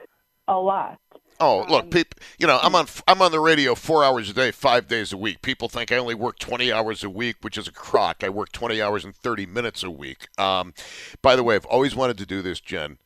a 0.48 0.54
lot. 0.54 0.98
Oh, 1.40 1.64
look, 1.68 1.84
um, 1.84 1.90
people. 1.90 2.20
You 2.38 2.46
know, 2.46 2.58
I'm 2.62 2.74
on 2.74 2.86
I'm 3.08 3.20
on 3.22 3.32
the 3.32 3.40
radio 3.40 3.74
four 3.74 4.04
hours 4.04 4.30
a 4.30 4.32
day, 4.32 4.50
five 4.50 4.88
days 4.88 5.12
a 5.12 5.16
week. 5.16 5.42
People 5.42 5.68
think 5.68 5.90
I 5.90 5.96
only 5.96 6.14
work 6.14 6.38
20 6.38 6.72
hours 6.72 7.02
a 7.02 7.10
week, 7.10 7.36
which 7.42 7.58
is 7.58 7.66
a 7.66 7.72
crock. 7.72 8.22
I 8.22 8.28
work 8.28 8.52
20 8.52 8.80
hours 8.80 9.04
and 9.04 9.14
30 9.14 9.46
minutes 9.46 9.82
a 9.82 9.90
week. 9.90 10.28
Um, 10.38 10.74
by 11.20 11.36
the 11.36 11.42
way, 11.42 11.54
I've 11.54 11.64
always 11.66 11.94
wanted 11.94 12.18
to 12.18 12.26
do 12.26 12.42
this, 12.42 12.60
Jen. 12.60 12.98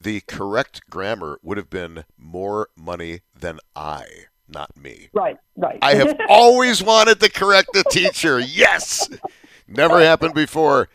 The 0.00 0.20
correct 0.22 0.82
grammar 0.90 1.38
would 1.42 1.56
have 1.56 1.70
been 1.70 2.04
more 2.18 2.68
money 2.76 3.20
than 3.38 3.60
I, 3.74 4.04
not 4.48 4.76
me. 4.76 5.08
Right, 5.12 5.38
right. 5.56 5.78
I 5.80 5.94
have 5.94 6.16
always 6.28 6.82
wanted 6.82 7.20
to 7.20 7.30
correct 7.30 7.70
the 7.72 7.84
teacher. 7.84 8.38
Yes, 8.38 9.08
never 9.68 10.00
happened 10.00 10.34
before. 10.34 10.88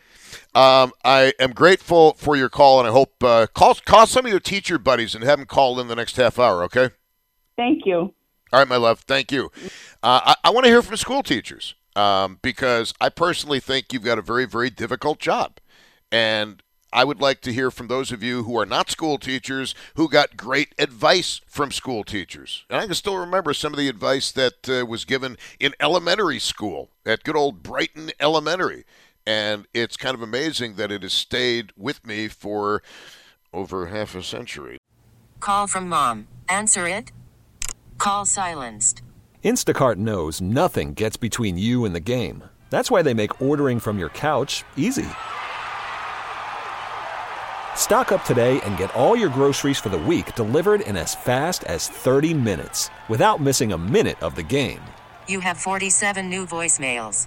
Um, 0.54 0.92
I 1.02 1.32
am 1.38 1.52
grateful 1.52 2.12
for 2.14 2.36
your 2.36 2.50
call, 2.50 2.78
and 2.78 2.88
I 2.88 2.92
hope 2.92 3.24
uh, 3.24 3.46
call 3.54 3.74
call 3.74 4.06
some 4.06 4.26
of 4.26 4.30
your 4.30 4.40
teacher 4.40 4.78
buddies 4.78 5.14
and 5.14 5.24
have 5.24 5.38
them 5.38 5.46
call 5.46 5.80
in 5.80 5.88
the 5.88 5.96
next 5.96 6.16
half 6.16 6.38
hour. 6.38 6.62
Okay. 6.64 6.90
Thank 7.56 7.86
you. 7.86 8.12
All 8.52 8.58
right, 8.58 8.68
my 8.68 8.76
love. 8.76 9.00
Thank 9.00 9.32
you. 9.32 9.50
Uh, 10.02 10.20
I, 10.24 10.34
I 10.44 10.50
want 10.50 10.64
to 10.64 10.70
hear 10.70 10.82
from 10.82 10.96
school 10.98 11.22
teachers 11.22 11.74
um, 11.96 12.38
because 12.42 12.92
I 13.00 13.08
personally 13.08 13.60
think 13.60 13.92
you've 13.92 14.04
got 14.04 14.18
a 14.18 14.22
very, 14.22 14.44
very 14.44 14.68
difficult 14.68 15.18
job, 15.18 15.58
and 16.10 16.62
I 16.92 17.04
would 17.04 17.22
like 17.22 17.40
to 17.42 17.52
hear 17.52 17.70
from 17.70 17.88
those 17.88 18.12
of 18.12 18.22
you 18.22 18.42
who 18.42 18.58
are 18.58 18.66
not 18.66 18.90
school 18.90 19.16
teachers 19.16 19.74
who 19.94 20.10
got 20.10 20.36
great 20.36 20.74
advice 20.78 21.40
from 21.46 21.72
school 21.72 22.04
teachers. 22.04 22.66
And 22.68 22.78
I 22.78 22.84
can 22.84 22.94
still 22.94 23.16
remember 23.16 23.54
some 23.54 23.72
of 23.72 23.78
the 23.78 23.88
advice 23.88 24.30
that 24.32 24.68
uh, 24.68 24.84
was 24.84 25.06
given 25.06 25.38
in 25.58 25.72
elementary 25.80 26.38
school 26.38 26.90
at 27.06 27.24
good 27.24 27.36
old 27.36 27.62
Brighton 27.62 28.10
Elementary. 28.20 28.84
And 29.26 29.66
it's 29.72 29.96
kind 29.96 30.14
of 30.14 30.22
amazing 30.22 30.74
that 30.74 30.90
it 30.90 31.02
has 31.02 31.12
stayed 31.12 31.72
with 31.76 32.06
me 32.06 32.28
for 32.28 32.82
over 33.52 33.86
half 33.86 34.14
a 34.14 34.22
century. 34.22 34.78
Call 35.40 35.66
from 35.66 35.88
mom. 35.88 36.28
Answer 36.48 36.88
it. 36.88 37.12
Call 37.98 38.24
silenced. 38.24 39.02
Instacart 39.44 39.96
knows 39.96 40.40
nothing 40.40 40.94
gets 40.94 41.16
between 41.16 41.58
you 41.58 41.84
and 41.84 41.94
the 41.94 42.00
game. 42.00 42.44
That's 42.70 42.90
why 42.90 43.02
they 43.02 43.12
make 43.12 43.42
ordering 43.42 43.80
from 43.80 43.98
your 43.98 44.08
couch 44.10 44.64
easy. 44.76 45.08
Stock 47.76 48.12
up 48.12 48.24
today 48.24 48.60
and 48.62 48.78
get 48.78 48.94
all 48.94 49.16
your 49.16 49.28
groceries 49.28 49.78
for 49.78 49.88
the 49.88 49.98
week 49.98 50.34
delivered 50.36 50.82
in 50.82 50.96
as 50.96 51.14
fast 51.14 51.64
as 51.64 51.88
30 51.88 52.34
minutes 52.34 52.88
without 53.08 53.40
missing 53.40 53.72
a 53.72 53.78
minute 53.78 54.22
of 54.22 54.36
the 54.36 54.42
game. 54.42 54.80
You 55.26 55.40
have 55.40 55.58
47 55.58 56.30
new 56.30 56.46
voicemails. 56.46 57.26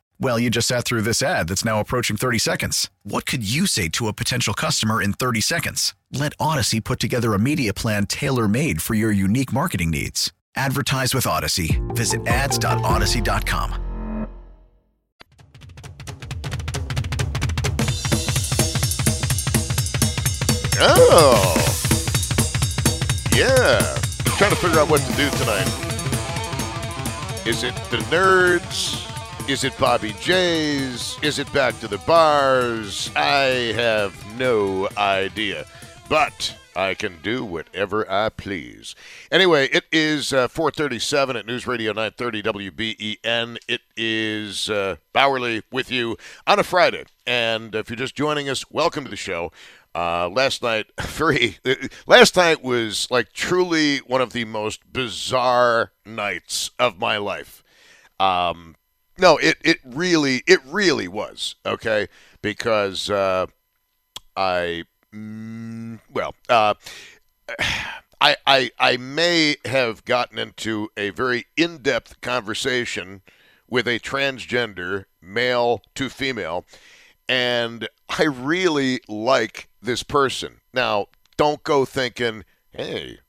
Well, 0.21 0.37
you 0.37 0.51
just 0.51 0.67
sat 0.67 0.85
through 0.85 1.01
this 1.01 1.23
ad 1.23 1.47
that's 1.47 1.65
now 1.65 1.79
approaching 1.79 2.15
30 2.15 2.37
seconds. 2.37 2.91
What 3.01 3.25
could 3.25 3.43
you 3.43 3.65
say 3.65 3.89
to 3.89 4.07
a 4.07 4.13
potential 4.13 4.53
customer 4.53 5.01
in 5.01 5.13
30 5.13 5.41
seconds? 5.41 5.95
Let 6.11 6.33
Odyssey 6.39 6.79
put 6.79 6.99
together 6.99 7.33
a 7.33 7.39
media 7.39 7.73
plan 7.73 8.05
tailor 8.05 8.47
made 8.47 8.83
for 8.83 8.93
your 8.93 9.11
unique 9.11 9.51
marketing 9.51 9.89
needs. 9.89 10.31
Advertise 10.55 11.15
with 11.15 11.25
Odyssey. 11.25 11.81
Visit 11.95 12.27
ads.odyssey.com. 12.27 14.27
Oh, 20.83 21.55
yeah. 23.35 23.97
I'm 24.25 24.37
trying 24.37 24.51
to 24.51 24.55
figure 24.55 24.79
out 24.79 24.87
what 24.87 25.01
to 25.01 25.13
do 25.13 25.31
tonight. 25.31 25.67
Is 27.47 27.63
it 27.63 27.73
the 27.89 27.97
nerds? 28.11 29.10
Is 29.47 29.63
it 29.63 29.77
Bobby 29.77 30.13
J's? 30.19 31.17
Is 31.21 31.39
it 31.39 31.51
back 31.51 31.77
to 31.81 31.87
the 31.87 31.97
bars? 31.99 33.09
I 33.15 33.73
have 33.75 34.15
no 34.37 34.87
idea. 34.95 35.65
But 36.07 36.55
I 36.75 36.93
can 36.93 37.17
do 37.21 37.43
whatever 37.43 38.09
I 38.09 38.29
please. 38.29 38.95
Anyway, 39.31 39.67
it 39.67 39.85
is 39.91 40.31
uh, 40.31 40.47
437 40.47 41.35
at 41.35 41.45
News 41.45 41.67
Radio 41.67 41.91
930 41.91 42.43
WBEN. 42.43 43.57
It 43.67 43.81
is 43.97 44.69
uh, 44.69 44.97
Bauerle 45.13 45.63
with 45.71 45.91
you 45.91 46.17
on 46.47 46.59
a 46.59 46.63
Friday. 46.63 47.05
And 47.27 47.75
if 47.75 47.89
you're 47.89 47.97
just 47.97 48.15
joining 48.15 48.47
us, 48.47 48.69
welcome 48.71 49.03
to 49.03 49.09
the 49.09 49.17
show. 49.17 49.51
Uh, 49.93 50.29
last 50.29 50.63
night, 50.63 50.85
very 51.01 51.57
last 52.07 52.37
night 52.37 52.63
was 52.63 53.09
like 53.11 53.33
truly 53.33 53.97
one 53.99 54.21
of 54.21 54.31
the 54.31 54.45
most 54.45 54.93
bizarre 54.93 55.91
nights 56.05 56.71
of 56.79 56.99
my 56.99 57.17
life. 57.17 57.63
Um, 58.19 58.75
no, 59.21 59.37
it 59.37 59.57
it 59.63 59.77
really 59.85 60.43
it 60.47 60.59
really 60.65 61.07
was 61.07 61.55
okay 61.63 62.07
because 62.41 63.09
uh, 63.09 63.45
I 64.35 64.83
mm, 65.13 65.99
well 66.11 66.33
uh, 66.49 66.73
I, 68.19 68.35
I 68.45 68.71
I 68.79 68.97
may 68.97 69.57
have 69.65 70.03
gotten 70.05 70.39
into 70.39 70.89
a 70.97 71.11
very 71.11 71.45
in 71.55 71.77
depth 71.77 72.19
conversation 72.21 73.21
with 73.69 73.87
a 73.87 73.99
transgender 73.99 75.05
male 75.21 75.83
to 75.95 76.09
female, 76.09 76.65
and 77.29 77.87
I 78.09 78.23
really 78.23 79.01
like 79.07 79.69
this 79.81 80.01
person. 80.01 80.61
Now, 80.73 81.07
don't 81.37 81.63
go 81.63 81.85
thinking, 81.85 82.43
hey, 82.71 83.19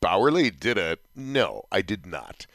Bauerle 0.00 0.58
did 0.58 0.78
it. 0.78 1.00
No, 1.14 1.64
I 1.70 1.82
did 1.82 2.06
not. 2.06 2.46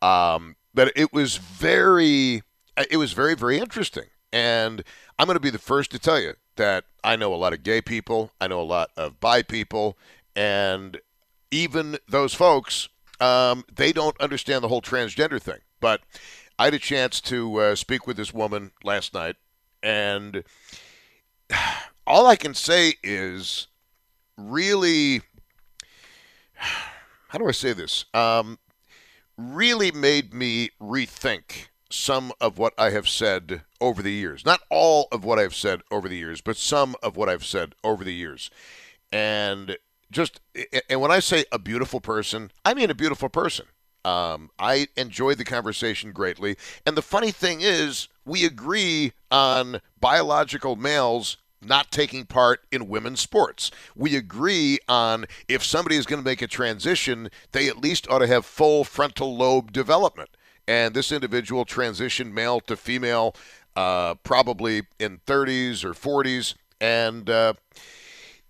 Um, 0.00 0.56
but 0.74 0.92
it 0.96 1.12
was 1.12 1.36
very 1.36 2.42
it 2.90 2.96
was 2.96 3.12
very 3.12 3.34
very 3.34 3.58
interesting. 3.58 4.04
And 4.32 4.82
i'm 5.18 5.26
going 5.26 5.36
to 5.36 5.40
be 5.40 5.50
the 5.50 5.58
first 5.58 5.90
to 5.90 5.98
tell 5.98 6.18
you 6.18 6.34
that 6.56 6.84
i 7.04 7.16
know 7.16 7.34
a 7.34 7.36
lot 7.36 7.52
of 7.52 7.62
gay 7.62 7.82
people 7.82 8.32
i 8.40 8.46
know 8.46 8.60
a 8.60 8.64
lot 8.64 8.90
of 8.96 9.20
bi 9.20 9.42
people 9.42 9.98
and 10.34 11.00
even 11.50 11.98
those 12.08 12.32
folks 12.32 12.88
um, 13.20 13.64
they 13.72 13.92
don't 13.92 14.20
understand 14.20 14.64
the 14.64 14.68
whole 14.68 14.82
transgender 14.82 15.40
thing. 15.40 15.60
But 15.80 16.00
i 16.58 16.64
had 16.64 16.74
a 16.74 16.78
chance 16.78 17.20
to 17.22 17.56
uh, 17.60 17.74
speak 17.74 18.06
with 18.06 18.16
this 18.16 18.32
woman 18.32 18.72
last 18.84 19.14
night 19.14 19.36
and 19.82 20.44
all 22.06 22.26
i 22.26 22.36
can 22.36 22.54
say 22.54 22.94
is 23.02 23.68
really 24.36 25.22
how 27.28 27.38
do 27.38 27.46
i 27.48 27.52
say 27.52 27.72
this? 27.72 28.06
Um, 28.14 28.58
really 29.50 29.90
made 29.90 30.32
me 30.32 30.70
rethink 30.80 31.68
some 31.90 32.32
of 32.40 32.58
what 32.58 32.72
I 32.78 32.90
have 32.90 33.08
said 33.08 33.62
over 33.80 34.02
the 34.02 34.12
years. 34.12 34.44
Not 34.44 34.60
all 34.70 35.08
of 35.12 35.24
what 35.24 35.38
I've 35.38 35.54
said 35.54 35.82
over 35.90 36.08
the 36.08 36.16
years, 36.16 36.40
but 36.40 36.56
some 36.56 36.96
of 37.02 37.16
what 37.16 37.28
I've 37.28 37.44
said 37.44 37.74
over 37.84 38.04
the 38.04 38.14
years. 38.14 38.50
And 39.12 39.76
just 40.10 40.40
and 40.88 41.00
when 41.00 41.10
I 41.10 41.18
say 41.18 41.44
a 41.52 41.58
beautiful 41.58 42.00
person, 42.00 42.50
I 42.64 42.74
mean 42.74 42.90
a 42.90 42.94
beautiful 42.94 43.28
person. 43.28 43.66
Um, 44.04 44.50
I 44.58 44.88
enjoyed 44.96 45.38
the 45.38 45.44
conversation 45.44 46.10
greatly, 46.10 46.56
and 46.84 46.96
the 46.96 47.02
funny 47.02 47.30
thing 47.30 47.60
is, 47.60 48.08
we 48.24 48.44
agree 48.44 49.12
on 49.30 49.80
biological 50.00 50.74
males 50.74 51.36
not 51.64 51.90
taking 51.90 52.26
part 52.26 52.60
in 52.70 52.88
women's 52.88 53.20
sports. 53.20 53.70
We 53.94 54.16
agree 54.16 54.78
on 54.88 55.26
if 55.48 55.64
somebody 55.64 55.96
is 55.96 56.06
going 56.06 56.20
to 56.20 56.24
make 56.24 56.42
a 56.42 56.46
transition, 56.46 57.30
they 57.52 57.68
at 57.68 57.78
least 57.78 58.08
ought 58.10 58.18
to 58.18 58.26
have 58.26 58.44
full 58.44 58.84
frontal 58.84 59.36
lobe 59.36 59.72
development. 59.72 60.30
And 60.66 60.94
this 60.94 61.10
individual 61.10 61.64
transitioned 61.64 62.32
male 62.32 62.60
to 62.60 62.76
female, 62.76 63.34
uh, 63.74 64.14
probably 64.16 64.82
in 64.98 65.18
30s 65.26 65.84
or 65.84 65.92
40s, 65.92 66.54
and 66.80 67.28
uh, 67.28 67.54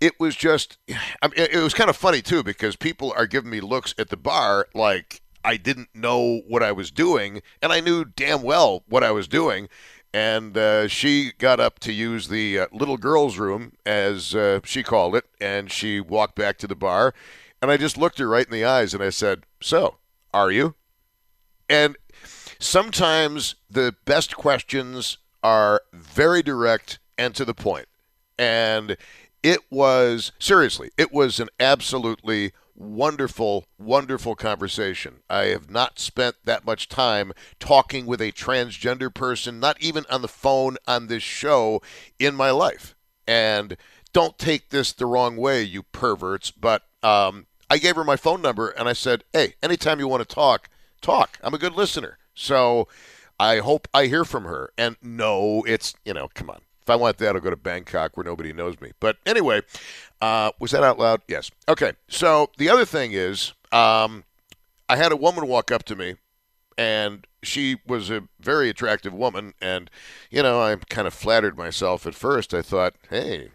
it 0.01 0.19
was 0.19 0.37
just, 0.37 0.79
I 1.23 1.29
mean, 1.29 1.35
it 1.37 1.63
was 1.63 1.75
kind 1.75 1.89
of 1.89 1.97
funny 1.97 2.23
too 2.23 2.43
because 2.43 2.77
people 2.77 3.15
are 3.17 3.27
giving 3.27 3.51
me 3.51 3.61
looks 3.61 3.95
at 3.99 4.09
the 4.09 4.17
bar 4.17 4.67
like 4.75 5.23
I 5.45 5.57
didn't 5.57 5.95
know 5.95 6.43
what 6.47 6.63
I 6.63 6.73
was 6.73 6.91
doing, 6.91 7.43
and 7.61 7.73
I 7.73 7.81
knew 7.81 8.05
damn 8.05 8.43
well 8.43 8.85
what 8.89 9.03
I 9.03 9.11
was 9.11 9.27
doing. 9.27 9.69
And 10.15 10.57
uh, 10.59 10.89
she 10.89 11.33
got 11.39 11.59
up 11.59 11.79
to 11.81 11.93
use 11.93 12.29
the 12.29 12.61
uh, 12.61 12.67
little 12.71 12.99
girl's 12.99 13.39
room, 13.39 13.73
as 13.87 14.35
uh, 14.35 14.61
she 14.65 14.83
called 14.83 15.17
it, 15.17 15.25
and 15.41 15.73
she 15.73 16.01
walked 16.01 16.37
back 16.37 16.59
to 16.59 16.67
the 16.67 16.75
bar. 16.75 17.15
And 17.63 17.71
I 17.71 17.77
just 17.77 17.97
looked 17.97 18.19
her 18.19 18.29
right 18.29 18.45
in 18.45 18.53
the 18.53 18.65
eyes 18.65 18.93
and 18.93 19.03
I 19.03 19.11
said, 19.11 19.45
So, 19.63 19.97
are 20.35 20.51
you? 20.51 20.75
And 21.69 21.97
sometimes 22.59 23.55
the 23.71 23.95
best 24.05 24.37
questions 24.37 25.19
are 25.43 25.83
very 25.93 26.43
direct 26.43 26.99
and 27.17 27.35
to 27.35 27.45
the 27.45 27.55
point. 27.55 27.87
And 28.39 28.97
it 29.43 29.61
was, 29.71 30.33
seriously, 30.39 30.91
it 30.97 31.13
was 31.13 31.41
an 31.41 31.49
absolutely 31.59 32.53
wonderful, 32.75 33.67
wonderful 33.79 34.35
conversation. 34.35 35.21
I 35.29 35.45
have 35.47 35.71
not 35.71 35.99
spent 35.99 36.37
that 36.45 36.65
much 36.65 36.89
time 36.89 37.33
talking 37.59 38.07
with 38.07 38.21
a 38.21 38.33
transgender 38.33 39.13
person, 39.13 39.61
not 39.61 39.81
even 39.81 40.05
on 40.11 40.23
the 40.23 40.29
phone 40.29 40.77
on 40.87 41.07
this 41.07 41.23
show, 41.23 41.83
in 42.19 42.35
my 42.35 42.51
life. 42.51 42.95
And 43.27 43.77
don't 44.13 44.39
take 44.39 44.71
this 44.71 44.93
the 44.93 45.07
wrong 45.07 45.37
way, 45.37 45.63
you 45.63 45.83
perverts, 45.83 46.51
but 46.51 46.83
um, 47.03 47.47
I 47.71 47.79
gave 47.79 47.97
her 47.97 48.05
my 48.05 48.17
phone 48.17 48.43
number 48.43 48.69
and 48.69 48.89
I 48.89 48.93
said, 48.93 49.25
hey, 49.33 49.55
anytime 49.63 49.99
you 49.99 50.09
want 50.09 50.27
to 50.27 50.35
talk, 50.35 50.69
talk. 51.01 51.39
I'm 51.43 51.55
a 51.55 51.59
good 51.59 51.75
listener. 51.75 52.19
So 52.35 52.89
I 53.39 53.59
hope 53.59 53.89
I 53.95 54.07
hear 54.07 54.25
from 54.25 54.45
her. 54.45 54.73
And 54.77 54.97
no, 55.03 55.65
it's, 55.67 55.95
you 56.05 56.15
know, 56.15 56.29
come 56.35 56.51
on. 56.51 56.61
If 56.83 56.91
I 56.91 56.97
want 56.97 57.19
that, 57.19 57.35
I'll 57.35 57.41
go 57.41 57.51
to 57.51 57.57
Bangkok 57.57 58.17
where 58.17 58.25
nobody 58.25 58.53
knows 58.53 58.81
me. 58.81 58.93
But 58.99 59.19
anyway, 59.25 59.63
uh, 60.21 60.51
was 60.59 60.73
that 60.73 60.83
out 60.83 60.99
loud? 60.99 61.23
Yes. 61.29 61.51
Okay. 61.69 61.93
So 62.09 62.51
the 62.59 62.69
other 62.69 62.85
thing 62.85 63.13
is, 63.13 63.53
um, 63.71 64.25
I 64.89 64.97
had 64.97 65.13
a 65.13 65.17
woman 65.17 65.47
walk 65.47 65.71
up 65.71 65.85
to 65.85 65.97
me, 65.97 66.17
and 66.77 67.27
she 67.43 67.79
was 67.87 68.11
a 68.11 68.25
very 68.41 68.69
attractive 68.69 69.15
woman. 69.15 69.55
And, 69.61 69.91
you 70.31 70.43
know, 70.43 70.61
I 70.61 70.77
kind 70.91 71.07
of 71.07 71.15
flattered 71.15 71.57
myself 71.57 72.07
at 72.07 72.15
first. 72.15 72.53
I 72.53 72.63
thought, 72.63 72.95
hey, 73.09 73.51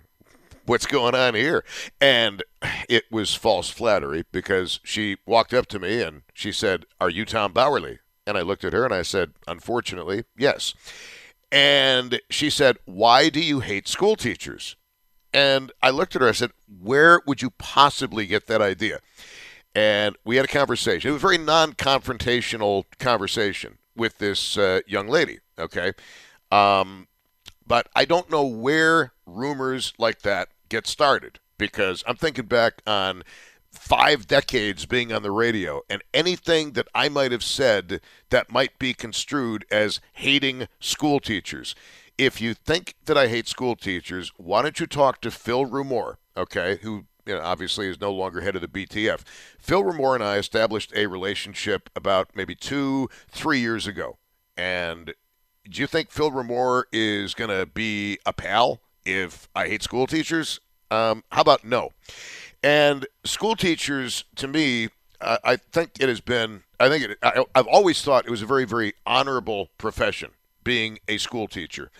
what's 0.67 0.85
going 0.85 1.15
on 1.15 1.33
here? 1.33 1.63
And 1.99 2.43
it 2.87 3.05
was 3.11 3.33
false 3.33 3.69
flattery 3.69 4.25
because 4.31 4.79
she 4.83 5.17
walked 5.25 5.53
up 5.53 5.65
to 5.67 5.79
me 5.79 6.01
and 6.01 6.21
she 6.33 6.51
said, 6.51 6.85
Are 7.01 7.09
you 7.09 7.25
Tom 7.25 7.53
Bauerle? 7.53 7.97
And 8.27 8.37
I 8.37 8.41
looked 8.41 8.65
at 8.65 8.73
her 8.73 8.85
and 8.85 8.93
I 8.93 9.01
said, 9.01 9.31
Unfortunately, 9.47 10.25
yes. 10.37 10.73
And 11.51 12.21
she 12.29 12.49
said, 12.49 12.77
Why 12.85 13.29
do 13.29 13.39
you 13.39 13.61
hate 13.61 13.87
school 13.87 14.15
teachers? 14.15 14.75
And 15.33 15.71
I 15.81 15.89
looked 15.89 16.15
at 16.15 16.21
her, 16.21 16.29
I 16.29 16.33
said, 16.33 16.51
Where 16.81 17.21
would 17.25 17.41
you 17.41 17.51
possibly 17.51 18.25
get 18.25 18.47
that 18.47 18.61
idea? 18.61 18.99
And 19.75 20.15
we 20.25 20.37
had 20.37 20.45
a 20.45 20.49
conversation. 20.49 21.09
It 21.09 21.13
was 21.13 21.21
a 21.21 21.27
very 21.27 21.37
non 21.37 21.73
confrontational 21.73 22.85
conversation 22.99 23.77
with 23.95 24.17
this 24.17 24.57
uh, 24.57 24.81
young 24.87 25.07
lady, 25.07 25.39
okay? 25.57 25.93
Um, 26.51 27.07
but 27.65 27.87
I 27.95 28.05
don't 28.05 28.29
know 28.29 28.45
where 28.45 29.13
rumors 29.25 29.93
like 29.97 30.21
that 30.21 30.49
get 30.69 30.87
started 30.87 31.39
because 31.57 32.03
I'm 32.07 32.15
thinking 32.15 32.45
back 32.45 32.81
on 32.85 33.23
five 33.77 34.27
decades 34.27 34.85
being 34.85 35.13
on 35.13 35.23
the 35.23 35.31
radio 35.31 35.81
and 35.89 36.03
anything 36.13 36.73
that 36.73 36.87
I 36.93 37.09
might 37.09 37.31
have 37.31 37.43
said 37.43 38.01
that 38.29 38.51
might 38.51 38.77
be 38.79 38.93
construed 38.93 39.65
as 39.71 39.99
hating 40.13 40.67
school 40.79 41.19
teachers. 41.19 41.75
If 42.17 42.41
you 42.41 42.53
think 42.53 42.95
that 43.05 43.17
I 43.17 43.27
hate 43.27 43.47
school 43.47 43.75
teachers, 43.75 44.31
why 44.37 44.63
don't 44.63 44.79
you 44.79 44.87
talk 44.87 45.21
to 45.21 45.31
Phil 45.31 45.65
Rumore, 45.65 46.15
okay, 46.35 46.79
who 46.81 47.05
you 47.25 47.35
know, 47.35 47.41
obviously 47.41 47.87
is 47.87 47.99
no 47.99 48.11
longer 48.11 48.41
head 48.41 48.55
of 48.55 48.61
the 48.61 48.67
BTF. 48.67 49.21
Phil 49.59 49.83
Rumore 49.83 50.15
and 50.15 50.23
I 50.23 50.37
established 50.37 50.93
a 50.95 51.07
relationship 51.07 51.89
about 51.95 52.29
maybe 52.33 52.55
two, 52.55 53.09
three 53.29 53.59
years 53.59 53.85
ago. 53.85 54.17
And 54.55 55.13
do 55.69 55.81
you 55.81 55.87
think 55.87 56.09
Phil 56.09 56.31
Rumore 56.31 56.83
is 56.91 57.33
going 57.33 57.49
to 57.49 57.65
be 57.65 58.17
a 58.25 58.33
pal 58.33 58.79
if 59.05 59.49
I 59.53 59.67
hate 59.67 59.83
school 59.83 60.07
teachers? 60.07 60.59
Um, 60.89 61.23
how 61.31 61.41
about 61.41 61.65
no? 61.65 61.91
And 62.67 63.07
school 63.23 63.55
teachers, 63.55 64.25
to 64.35 64.45
me, 64.45 64.89
uh, 65.21 65.37
I 65.41 65.55
think 65.55 65.91
it 66.01 66.09
has 66.09 66.19
been. 66.19 66.63
I 66.81 66.89
think 66.89 67.05
it, 67.05 67.17
I, 67.23 67.45
I've 67.55 67.65
always 67.65 68.01
thought 68.01 68.25
it 68.25 68.29
was 68.29 68.41
a 68.41 68.45
very, 68.45 68.65
very 68.65 68.91
honorable 69.05 69.69
profession, 69.77 70.31
being 70.65 70.99
a 71.07 71.17
school 71.17 71.47
teacher. 71.47 71.91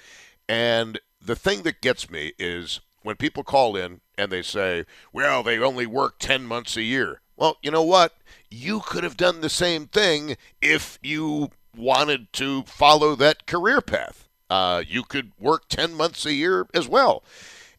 And 0.49 0.99
the 1.21 1.37
thing 1.37 1.61
that 1.61 1.79
gets 1.79 2.09
me 2.11 2.33
is 2.37 2.81
when 3.01 3.15
people 3.15 3.45
call 3.45 3.77
in 3.77 4.01
and 4.17 4.29
they 4.29 4.41
say, 4.41 4.83
"Well, 5.13 5.41
they 5.41 5.57
only 5.57 5.85
work 5.85 6.15
ten 6.19 6.45
months 6.45 6.75
a 6.75 6.83
year." 6.83 7.21
Well, 7.37 7.59
you 7.61 7.71
know 7.71 7.83
what? 7.83 8.17
You 8.51 8.81
could 8.81 9.05
have 9.05 9.15
done 9.15 9.39
the 9.39 9.49
same 9.49 9.87
thing 9.87 10.35
if 10.61 10.99
you 11.01 11.51
wanted 11.77 12.33
to 12.33 12.63
follow 12.63 13.15
that 13.15 13.45
career 13.45 13.79
path. 13.79 14.27
Uh, 14.49 14.83
you 14.85 15.03
could 15.03 15.31
work 15.39 15.69
10 15.69 15.93
months 15.93 16.25
a 16.25 16.33
year 16.33 16.67
as 16.73 16.87
well. 16.87 17.23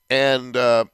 And 0.09 0.57
uh, 0.57 0.85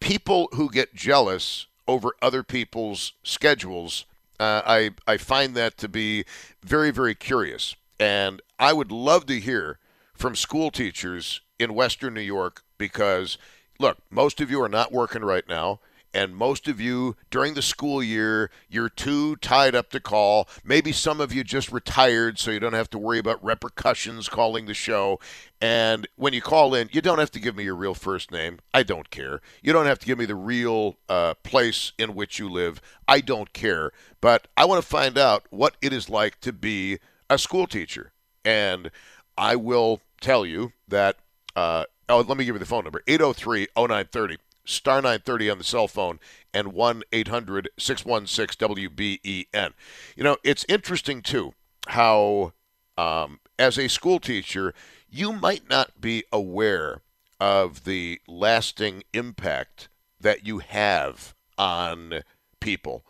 people 0.00 0.48
who 0.52 0.70
get 0.70 0.94
jealous 0.94 1.66
over 1.86 2.12
other 2.20 2.42
people's 2.42 3.12
schedules, 3.22 4.04
uh, 4.38 4.62
I, 4.64 4.90
I 5.06 5.16
find 5.16 5.54
that 5.54 5.76
to 5.78 5.88
be 5.88 6.24
very, 6.62 6.90
very 6.90 7.14
curious. 7.14 7.74
And 7.98 8.40
I 8.58 8.72
would 8.72 8.92
love 8.92 9.26
to 9.26 9.40
hear 9.40 9.78
from 10.14 10.36
school 10.36 10.70
teachers 10.70 11.40
in 11.58 11.74
Western 11.74 12.14
New 12.14 12.20
York 12.20 12.62
because, 12.76 13.38
look, 13.78 13.98
most 14.10 14.40
of 14.40 14.50
you 14.50 14.62
are 14.62 14.68
not 14.68 14.92
working 14.92 15.22
right 15.22 15.48
now 15.48 15.80
and 16.14 16.34
most 16.34 16.68
of 16.68 16.80
you 16.80 17.16
during 17.30 17.54
the 17.54 17.62
school 17.62 18.02
year 18.02 18.50
you're 18.68 18.88
too 18.88 19.36
tied 19.36 19.74
up 19.74 19.90
to 19.90 20.00
call. 20.00 20.48
Maybe 20.64 20.92
some 20.92 21.20
of 21.20 21.32
you 21.32 21.44
just 21.44 21.70
retired 21.70 22.38
so 22.38 22.50
you 22.50 22.60
don't 22.60 22.72
have 22.72 22.90
to 22.90 22.98
worry 22.98 23.18
about 23.18 23.42
repercussions 23.44 24.28
calling 24.28 24.66
the 24.66 24.74
show. 24.74 25.20
And 25.60 26.06
when 26.16 26.32
you 26.32 26.42
call 26.42 26.74
in 26.74 26.88
you 26.92 27.00
don't 27.00 27.18
have 27.18 27.30
to 27.32 27.40
give 27.40 27.56
me 27.56 27.64
your 27.64 27.74
real 27.74 27.94
first 27.94 28.30
name. 28.30 28.58
I 28.72 28.82
don't 28.82 29.10
care. 29.10 29.40
You 29.62 29.72
don't 29.72 29.86
have 29.86 29.98
to 30.00 30.06
give 30.06 30.18
me 30.18 30.24
the 30.24 30.34
real 30.34 30.98
uh, 31.08 31.34
place 31.42 31.92
in 31.98 32.14
which 32.14 32.38
you 32.38 32.48
live. 32.48 32.80
I 33.06 33.20
don't 33.20 33.52
care. 33.52 33.92
But 34.20 34.48
i 34.56 34.64
want 34.64 34.82
to 34.82 34.88
find 34.88 35.16
out 35.16 35.46
what 35.50 35.76
it 35.80 35.92
is 35.92 36.08
like 36.10 36.40
to 36.40 36.52
be 36.52 36.98
a 37.30 37.38
school 37.38 37.66
teacher. 37.66 38.12
And 38.44 38.90
i 39.36 39.56
will 39.56 40.00
tell 40.20 40.44
you 40.44 40.72
that 40.88 41.16
uh, 41.54 41.84
oh 42.08 42.20
let 42.20 42.36
me 42.36 42.44
give 42.44 42.54
you 42.54 42.58
the 42.58 42.66
phone 42.66 42.84
number 42.84 43.02
803 43.06 43.68
0930 43.76 44.36
star 44.68 44.96
930 44.96 45.50
on 45.50 45.58
the 45.58 45.64
cell 45.64 45.88
phone, 45.88 46.18
and 46.52 46.72
1 46.72 47.02
800 47.12 47.68
616 47.78 48.68
WBEN. 48.68 49.72
You 50.16 50.24
know, 50.24 50.36
it's 50.44 50.64
interesting, 50.68 51.22
too, 51.22 51.54
how 51.88 52.52
um, 52.96 53.40
as 53.58 53.78
a 53.78 53.88
school 53.88 54.20
teacher, 54.20 54.74
you 55.10 55.32
might 55.32 55.68
not 55.68 56.00
be 56.00 56.24
aware 56.32 57.02
of 57.40 57.84
the 57.84 58.20
lasting 58.26 59.04
impact 59.12 59.88
that 60.20 60.46
you 60.46 60.58
have 60.58 61.34
on 61.56 62.22
people. 62.60 63.04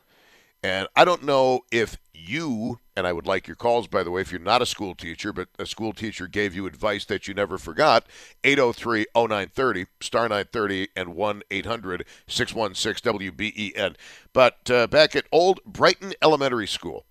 And 0.62 0.88
I 0.96 1.04
don't 1.04 1.22
know 1.22 1.60
if 1.70 1.98
you, 2.12 2.80
and 2.96 3.06
I 3.06 3.12
would 3.12 3.26
like 3.26 3.46
your 3.46 3.56
calls, 3.56 3.86
by 3.86 4.02
the 4.02 4.10
way, 4.10 4.20
if 4.20 4.32
you're 4.32 4.40
not 4.40 4.60
a 4.60 4.66
school 4.66 4.94
teacher, 4.94 5.32
but 5.32 5.48
a 5.58 5.66
school 5.66 5.92
teacher 5.92 6.26
gave 6.26 6.54
you 6.54 6.66
advice 6.66 7.04
that 7.06 7.28
you 7.28 7.34
never 7.34 7.58
forgot, 7.58 8.06
803 8.42 9.06
0930, 9.14 9.86
star 10.00 10.22
930, 10.22 10.88
and 10.96 11.14
1 11.14 11.42
800 11.50 12.04
616 12.26 13.12
WBEN. 13.12 13.94
But 14.32 14.70
uh, 14.70 14.86
back 14.88 15.14
at 15.14 15.26
Old 15.30 15.60
Brighton 15.64 16.14
Elementary 16.20 16.66
School. 16.66 17.04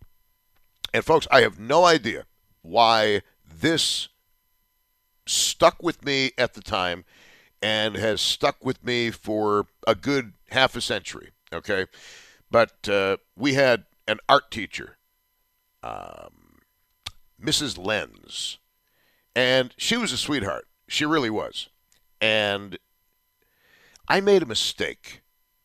And 0.94 1.04
folks, 1.04 1.28
I 1.32 1.42
have 1.42 1.60
no 1.60 1.86
idea 1.86 2.26
why 2.62 3.22
this 3.46 4.10
stuck 5.26 5.82
with 5.82 6.04
me 6.04 6.32
at 6.38 6.54
the 6.54 6.62
time 6.62 7.06
and 7.62 7.96
has 7.96 8.22
stuck 8.22 8.64
with 8.64 8.84
me 8.84 9.12
for 9.12 9.68
a 9.86 9.96
good 9.96 10.34
half 10.52 10.76
a 10.76 10.82
century. 10.82 11.32
Okay. 11.52 11.86
But 12.50 12.88
uh, 12.88 13.18
we 13.36 13.54
had 13.54 13.86
an 14.08 14.20
art 14.30 14.52
teacher, 14.52 14.98
um, 15.84 16.60
Mrs. 17.42 17.78
Lenz, 17.78 18.58
and 19.36 19.74
she 19.78 19.98
was 19.98 20.12
a 20.12 20.18
sweetheart. 20.18 20.68
She 20.88 21.06
really 21.06 21.30
was. 21.30 21.70
And 22.22 22.80
I 24.08 24.22
made 24.22 24.42
a 24.42 24.48
mistake 24.48 25.22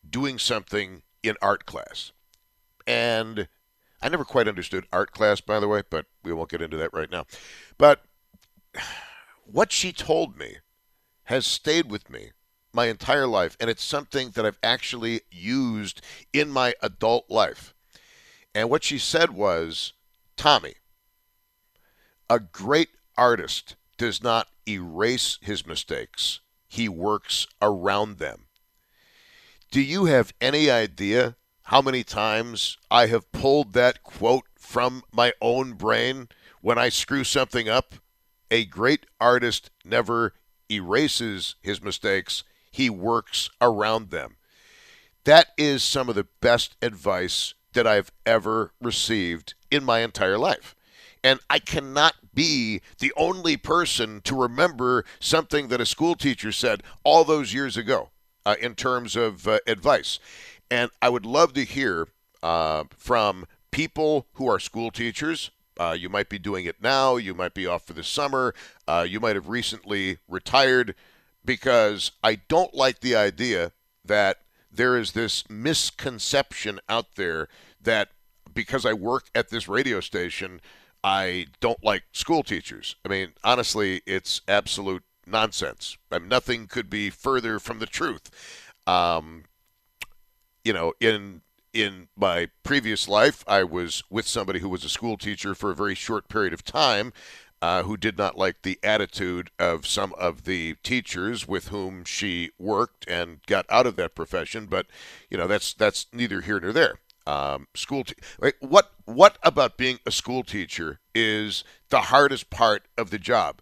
doing 0.07 0.37
something 0.37 1.03
in 1.23 1.35
art 1.41 1.65
class. 1.65 2.11
And 2.85 3.47
I 4.01 4.09
never 4.09 4.25
quite 4.25 4.49
understood 4.49 4.85
art 4.91 5.11
class, 5.11 5.39
by 5.39 5.59
the 5.59 5.67
way, 5.67 5.83
but 5.89 6.05
we 6.23 6.33
won't 6.33 6.49
get 6.49 6.61
into 6.61 6.77
that 6.77 6.93
right 6.93 7.09
now. 7.09 7.25
But 7.77 8.03
what 9.45 9.71
she 9.71 9.93
told 9.93 10.37
me 10.37 10.57
has 11.23 11.45
stayed 11.45 11.89
with 11.89 12.09
me 12.09 12.31
my 12.73 12.87
entire 12.87 13.27
life, 13.27 13.55
and 13.59 13.69
it's 13.69 13.83
something 13.83 14.31
that 14.31 14.45
I've 14.45 14.59
actually 14.63 15.21
used 15.31 16.01
in 16.33 16.49
my 16.49 16.73
adult 16.81 17.29
life. 17.29 17.73
And 18.55 18.69
what 18.69 18.83
she 18.83 18.97
said 18.97 19.31
was 19.31 19.93
Tommy, 20.35 20.73
a 22.29 22.39
great 22.39 22.89
artist 23.17 23.75
does 23.97 24.23
not 24.23 24.47
erase 24.67 25.37
his 25.41 25.65
mistakes, 25.65 26.39
he 26.67 26.89
works 26.89 27.47
around 27.61 28.17
them. 28.17 28.45
Do 29.71 29.81
you 29.81 30.05
have 30.05 30.33
any 30.41 30.69
idea 30.69 31.35
how 31.63 31.81
many 31.81 32.03
times 32.03 32.77
I 32.91 33.07
have 33.07 33.31
pulled 33.31 33.73
that 33.73 34.03
quote 34.03 34.45
from 34.55 35.03
my 35.11 35.33
own 35.41 35.73
brain 35.73 36.29
when 36.61 36.77
I 36.77 36.89
screw 36.89 37.23
something 37.23 37.69
up? 37.69 37.95
A 38.51 38.65
great 38.65 39.05
artist 39.19 39.71
never 39.83 40.33
erases 40.69 41.55
his 41.61 41.81
mistakes, 41.81 42.43
he 42.73 42.89
works 42.89 43.49
around 43.61 44.09
them. 44.09 44.35
That 45.25 45.47
is 45.57 45.83
some 45.83 46.09
of 46.09 46.15
the 46.15 46.27
best 46.41 46.75
advice 46.81 47.53
that 47.73 47.87
I've 47.87 48.11
ever 48.25 48.73
received 48.81 49.53
in 49.71 49.83
my 49.83 49.99
entire 49.99 50.37
life. 50.37 50.75
And 51.23 51.39
I 51.49 51.59
cannot 51.59 52.15
be 52.33 52.81
the 52.99 53.13
only 53.15 53.55
person 53.55 54.21
to 54.21 54.35
remember 54.35 55.05
something 55.19 55.67
that 55.69 55.79
a 55.79 55.85
school 55.85 56.15
teacher 56.15 56.51
said 56.51 56.83
all 57.03 57.23
those 57.23 57.53
years 57.53 57.77
ago 57.77 58.09
uh, 58.45 58.55
in 58.59 58.73
terms 58.73 59.15
of 59.15 59.47
uh, 59.47 59.59
advice. 59.67 60.19
And 60.69 60.89
I 61.01 61.09
would 61.09 61.25
love 61.25 61.53
to 61.53 61.63
hear 61.63 62.07
uh, 62.41 62.85
from 62.97 63.45
people 63.71 64.25
who 64.33 64.49
are 64.49 64.59
school 64.59 64.89
teachers. 64.89 65.51
Uh, 65.79 65.95
you 65.97 66.09
might 66.09 66.27
be 66.27 66.39
doing 66.39 66.65
it 66.65 66.81
now. 66.81 67.17
You 67.17 67.35
might 67.35 67.53
be 67.53 67.67
off 67.67 67.85
for 67.85 67.93
the 67.93 68.03
summer. 68.03 68.53
Uh, 68.87 69.05
you 69.07 69.19
might 69.19 69.35
have 69.35 69.47
recently 69.47 70.17
retired 70.27 70.95
because 71.45 72.11
I 72.23 72.35
don't 72.47 72.73
like 72.73 72.99
the 72.99 73.15
idea 73.15 73.71
that 74.05 74.37
there 74.71 74.97
is 74.97 75.11
this 75.11 75.49
misconception 75.49 76.79
out 76.89 77.15
there 77.15 77.47
that 77.81 78.09
because 78.53 78.85
I 78.85 78.93
work 78.93 79.29
at 79.35 79.49
this 79.49 79.67
radio 79.67 79.99
station, 79.99 80.61
I 81.03 81.47
don't 81.59 81.83
like 81.83 82.03
school 82.11 82.43
teachers. 82.43 82.95
I 83.05 83.09
mean, 83.09 83.33
honestly, 83.43 84.01
it's 84.05 84.41
absolute 84.47 85.03
nonsense. 85.25 85.97
I 86.11 86.19
mean, 86.19 86.29
nothing 86.29 86.67
could 86.67 86.89
be 86.89 87.09
further 87.09 87.59
from 87.59 87.79
the 87.79 87.85
truth. 87.85 88.29
Um, 88.87 89.45
you 90.63 90.73
know, 90.73 90.93
in 90.99 91.41
in 91.73 92.07
my 92.15 92.49
previous 92.61 93.07
life, 93.07 93.43
I 93.47 93.63
was 93.63 94.03
with 94.09 94.27
somebody 94.27 94.59
who 94.59 94.69
was 94.69 94.83
a 94.83 94.89
school 94.89 95.17
teacher 95.17 95.55
for 95.55 95.71
a 95.71 95.75
very 95.75 95.95
short 95.95 96.27
period 96.27 96.53
of 96.53 96.63
time, 96.63 97.11
uh, 97.63 97.83
who 97.83 97.95
did 97.95 98.17
not 98.17 98.37
like 98.37 98.63
the 98.63 98.77
attitude 98.83 99.49
of 99.57 99.87
some 99.87 100.13
of 100.15 100.43
the 100.43 100.75
teachers 100.83 101.47
with 101.47 101.69
whom 101.69 102.03
she 102.03 102.51
worked 102.59 103.07
and 103.07 103.39
got 103.45 103.65
out 103.69 103.87
of 103.87 103.95
that 103.95 104.13
profession. 104.13 104.65
But 104.65 104.85
you 105.29 105.37
know, 105.37 105.47
that's 105.47 105.73
that's 105.73 106.07
neither 106.11 106.41
here 106.41 106.59
nor 106.59 106.73
there 106.73 106.99
um, 107.25 107.67
school. 107.73 108.03
Te- 108.03 108.15
what 108.59 108.91
what 109.05 109.37
about 109.43 109.77
being 109.77 109.99
a 110.05 110.11
school 110.11 110.43
teacher 110.43 110.99
is 111.15 111.63
the 111.87 112.01
hardest 112.01 112.49
part 112.49 112.83
of 112.97 113.11
the 113.11 113.17
job? 113.17 113.61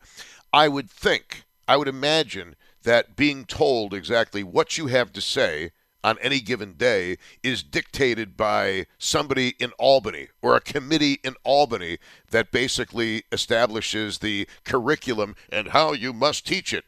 I 0.52 0.68
would 0.68 0.90
think, 0.90 1.44
I 1.68 1.78
would 1.78 1.88
imagine 1.88 2.56
that 2.82 3.16
being 3.16 3.46
told 3.46 3.94
exactly 3.94 4.44
what 4.44 4.80
you 4.80 4.88
have 4.88 5.14
to 5.14 5.22
say 5.22 5.74
on 6.04 6.18
any 6.20 6.40
given 6.40 6.74
day 6.74 7.18
is 7.44 7.64
dictated 7.64 8.36
by 8.36 8.86
somebody 8.98 9.56
in 9.60 9.72
Albany 9.78 10.28
or 10.42 10.56
a 10.56 10.62
committee 10.62 11.20
in 11.24 11.36
Albany 11.44 11.98
that 12.30 12.52
basically 12.52 13.24
establishes 13.32 14.20
the 14.20 14.48
curriculum 14.64 15.36
and 15.52 15.70
how 15.70 15.94
you 15.94 16.14
must 16.14 16.46
teach 16.46 16.74
it. 16.74 16.86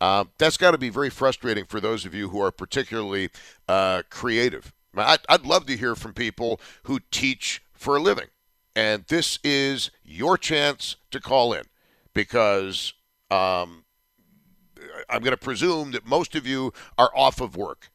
Uh, 0.00 0.24
that's 0.38 0.56
got 0.56 0.72
to 0.72 0.78
be 0.78 0.88
very 0.88 1.10
frustrating 1.10 1.64
for 1.64 1.80
those 1.80 2.04
of 2.04 2.14
you 2.14 2.30
who 2.30 2.40
are 2.40 2.50
particularly 2.50 3.30
uh, 3.68 4.02
creative. 4.10 4.72
I'd, 4.96 5.20
I'd 5.28 5.46
love 5.46 5.66
to 5.66 5.76
hear 5.76 5.94
from 5.94 6.12
people 6.12 6.60
who 6.84 7.00
teach 7.10 7.62
for 7.72 7.96
a 7.96 8.02
living. 8.02 8.26
And 8.74 9.04
this 9.08 9.38
is 9.44 9.90
your 10.02 10.36
chance 10.38 10.96
to 11.10 11.20
call 11.20 11.52
in 11.52 11.64
because 12.14 12.94
um, 13.30 13.84
I'm 15.08 15.20
going 15.20 15.30
to 15.30 15.36
presume 15.36 15.92
that 15.92 16.06
most 16.06 16.34
of 16.34 16.46
you 16.46 16.72
are 16.98 17.10
off 17.14 17.40
of 17.40 17.56
work. 17.56 17.91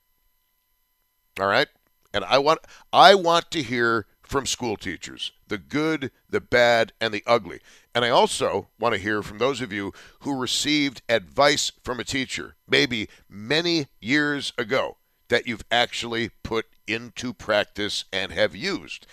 All 1.40 1.48
right? 1.48 1.68
And 2.14 2.24
I 2.26 2.38
want 2.38 2.60
I 2.92 3.16
want 3.16 3.52
to 3.52 3.62
hear 3.62 4.06
from 4.24 4.46
school 4.46 4.76
teachers, 4.76 5.32
the 5.48 5.58
good, 5.58 6.12
the 6.30 6.42
bad, 6.42 6.92
and 7.00 7.14
the 7.14 7.24
ugly. 7.26 7.60
And 7.96 8.04
I 8.04 8.10
also 8.10 8.68
want 8.80 8.94
to 8.94 9.02
hear 9.02 9.24
from 9.24 9.38
those 9.38 9.62
of 9.62 9.72
you 9.72 9.94
who 10.20 10.40
received 10.40 11.02
advice 11.08 11.72
from 11.84 12.00
a 12.00 12.04
teacher, 12.04 12.56
maybe 12.68 13.08
many 13.30 13.88
years 14.02 14.52
ago, 14.58 14.98
that 15.30 15.48
you've 15.48 15.66
actually 15.72 16.32
put 16.44 16.66
into 16.88 17.34
practice 17.34 18.06
and 18.12 18.32
have 18.32 18.56
used. 18.56 19.08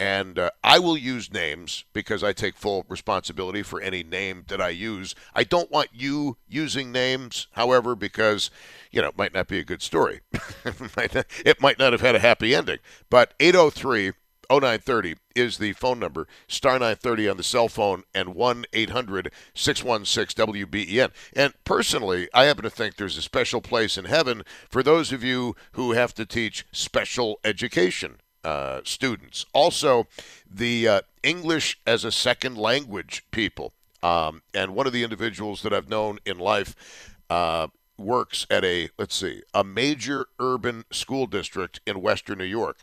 And 0.00 0.38
uh, 0.38 0.50
I 0.64 0.78
will 0.78 0.96
use 0.96 1.30
names 1.30 1.84
because 1.92 2.24
I 2.24 2.32
take 2.32 2.56
full 2.56 2.86
responsibility 2.88 3.62
for 3.62 3.82
any 3.82 4.02
name 4.02 4.44
that 4.48 4.58
I 4.58 4.70
use. 4.70 5.14
I 5.34 5.44
don't 5.44 5.70
want 5.70 5.90
you 5.92 6.38
using 6.48 6.90
names, 6.90 7.48
however, 7.52 7.94
because, 7.94 8.50
you 8.90 9.02
know, 9.02 9.08
it 9.08 9.18
might 9.18 9.34
not 9.34 9.46
be 9.46 9.58
a 9.58 9.64
good 9.64 9.82
story. 9.82 10.20
it 10.64 11.60
might 11.60 11.78
not 11.78 11.92
have 11.92 12.00
had 12.00 12.14
a 12.14 12.20
happy 12.20 12.54
ending. 12.54 12.78
But 13.10 13.34
803 13.40 14.12
0930 14.50 15.16
is 15.36 15.58
the 15.58 15.74
phone 15.74 16.00
number, 16.00 16.26
star 16.48 16.72
930 16.72 17.28
on 17.28 17.36
the 17.36 17.42
cell 17.42 17.68
phone, 17.68 18.04
and 18.14 18.34
1 18.34 18.64
800 18.72 19.30
616 19.54 20.46
WBEN. 20.46 21.10
And 21.36 21.52
personally, 21.64 22.28
I 22.32 22.44
happen 22.44 22.64
to 22.64 22.70
think 22.70 22.96
there's 22.96 23.18
a 23.18 23.22
special 23.22 23.60
place 23.60 23.98
in 23.98 24.06
heaven 24.06 24.44
for 24.70 24.82
those 24.82 25.12
of 25.12 25.22
you 25.22 25.56
who 25.72 25.92
have 25.92 26.14
to 26.14 26.24
teach 26.24 26.66
special 26.72 27.38
education 27.44 28.16
uh, 28.44 28.80
students. 28.84 29.46
Also, 29.52 30.06
the 30.50 30.88
uh, 30.88 31.00
English 31.22 31.78
as 31.86 32.04
a 32.04 32.12
second 32.12 32.56
language 32.56 33.24
people. 33.30 33.72
Um, 34.02 34.42
and 34.54 34.74
one 34.74 34.86
of 34.86 34.92
the 34.92 35.04
individuals 35.04 35.62
that 35.62 35.72
I've 35.74 35.88
known 35.88 36.18
in 36.24 36.38
life 36.38 37.14
uh, 37.28 37.68
works 37.98 38.46
at 38.50 38.64
a, 38.64 38.88
let's 38.98 39.14
see, 39.14 39.42
a 39.52 39.62
major 39.62 40.26
urban 40.38 40.84
school 40.90 41.26
district 41.26 41.80
in 41.86 42.00
Western 42.00 42.38
New 42.38 42.44
York. 42.44 42.78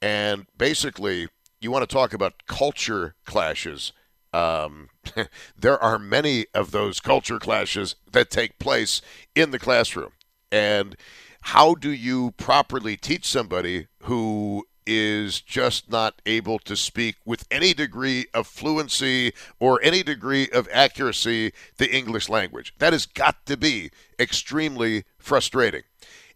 And 0.00 0.46
basically, 0.56 1.28
you 1.60 1.70
want 1.70 1.88
to 1.88 1.92
talk 1.92 2.12
about 2.12 2.46
culture 2.46 3.14
clashes. 3.24 3.92
Um, 4.32 4.88
there 5.58 5.82
are 5.82 5.98
many 5.98 6.46
of 6.54 6.70
those 6.70 7.00
culture 7.00 7.38
clashes 7.38 7.94
that 8.10 8.30
take 8.30 8.58
place 8.58 9.00
in 9.34 9.50
the 9.50 9.58
classroom. 9.58 10.12
And 10.50 10.96
how 11.48 11.74
do 11.74 11.90
you 11.90 12.32
properly 12.32 12.96
teach 12.96 13.26
somebody 13.26 13.86
who 14.02 14.66
is 14.86 15.40
just 15.40 15.90
not 15.90 16.20
able 16.26 16.58
to 16.60 16.76
speak 16.76 17.16
with 17.24 17.46
any 17.50 17.74
degree 17.74 18.26
of 18.34 18.46
fluency 18.46 19.32
or 19.58 19.80
any 19.82 20.02
degree 20.02 20.48
of 20.50 20.68
accuracy 20.72 21.52
the 21.78 21.94
English 21.94 22.28
language? 22.28 22.74
That 22.78 22.92
has 22.92 23.06
got 23.06 23.46
to 23.46 23.56
be 23.56 23.90
extremely 24.18 25.04
frustrating. 25.18 25.82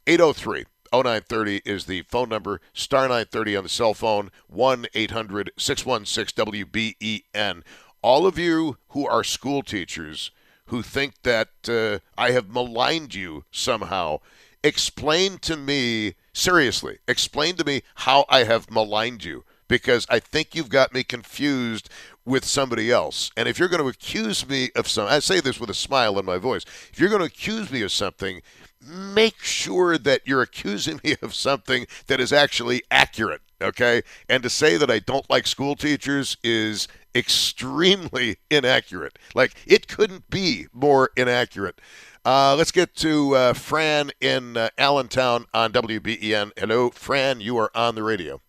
803 0.06 0.64
0930 0.92 1.62
is 1.64 1.84
the 1.84 2.02
phone 2.02 2.28
number, 2.28 2.60
star 2.72 3.02
930 3.02 3.56
on 3.56 3.62
the 3.64 3.68
cell 3.68 3.94
phone, 3.94 4.30
1 4.46 4.86
800 4.94 5.50
616 5.56 6.44
WBEN. 6.46 7.62
All 8.00 8.26
of 8.26 8.38
you 8.38 8.78
who 8.88 9.06
are 9.06 9.24
school 9.24 9.62
teachers 9.62 10.30
who 10.66 10.82
think 10.82 11.14
that 11.22 11.48
uh, 11.68 11.98
I 12.16 12.30
have 12.32 12.48
maligned 12.48 13.14
you 13.14 13.44
somehow, 13.50 14.20
explain 14.62 15.38
to 15.38 15.56
me, 15.56 16.14
seriously, 16.38 16.98
explain 17.06 17.56
to 17.56 17.64
me 17.64 17.82
how 17.96 18.24
I 18.28 18.44
have 18.44 18.70
maligned 18.70 19.24
you 19.24 19.44
because 19.68 20.06
I 20.08 20.18
think 20.18 20.54
you've 20.54 20.70
got 20.70 20.94
me 20.94 21.04
confused 21.04 21.90
with 22.24 22.44
somebody 22.44 22.90
else. 22.90 23.30
And 23.36 23.48
if 23.48 23.58
you're 23.58 23.68
going 23.68 23.82
to 23.82 23.88
accuse 23.88 24.48
me 24.48 24.70
of 24.74 24.88
some, 24.88 25.06
I 25.06 25.18
say 25.18 25.40
this 25.40 25.60
with 25.60 25.70
a 25.70 25.74
smile 25.74 26.18
in 26.18 26.24
my 26.24 26.38
voice. 26.38 26.64
If 26.92 26.98
you're 26.98 27.10
going 27.10 27.20
to 27.20 27.26
accuse 27.26 27.70
me 27.70 27.82
of 27.82 27.92
something, 27.92 28.42
make 28.86 29.42
sure 29.42 29.98
that 29.98 30.22
you're 30.24 30.42
accusing 30.42 31.00
me 31.04 31.16
of 31.22 31.34
something 31.34 31.86
that 32.06 32.20
is 32.20 32.32
actually 32.32 32.82
accurate, 32.90 33.42
okay? 33.60 34.02
And 34.28 34.42
to 34.42 34.50
say 34.50 34.76
that 34.76 34.90
I 34.90 35.00
don't 35.00 35.28
like 35.28 35.46
school 35.46 35.76
teachers 35.76 36.36
is 36.42 36.88
extremely 37.14 38.36
inaccurate. 38.50 39.18
Like, 39.34 39.54
it 39.66 39.88
couldn't 39.88 40.30
be 40.30 40.66
more 40.72 41.10
inaccurate. 41.16 41.80
Uh, 42.28 42.54
let's 42.54 42.72
get 42.72 42.94
to 42.94 43.34
uh, 43.34 43.52
Fran 43.54 44.10
in 44.20 44.54
uh, 44.54 44.68
Allentown 44.76 45.46
on 45.54 45.72
WBEN. 45.72 46.52
Hello, 46.58 46.90
Fran, 46.90 47.40
you 47.40 47.56
are 47.56 47.70
on 47.74 47.94
the 47.94 48.02
radio. 48.02 48.42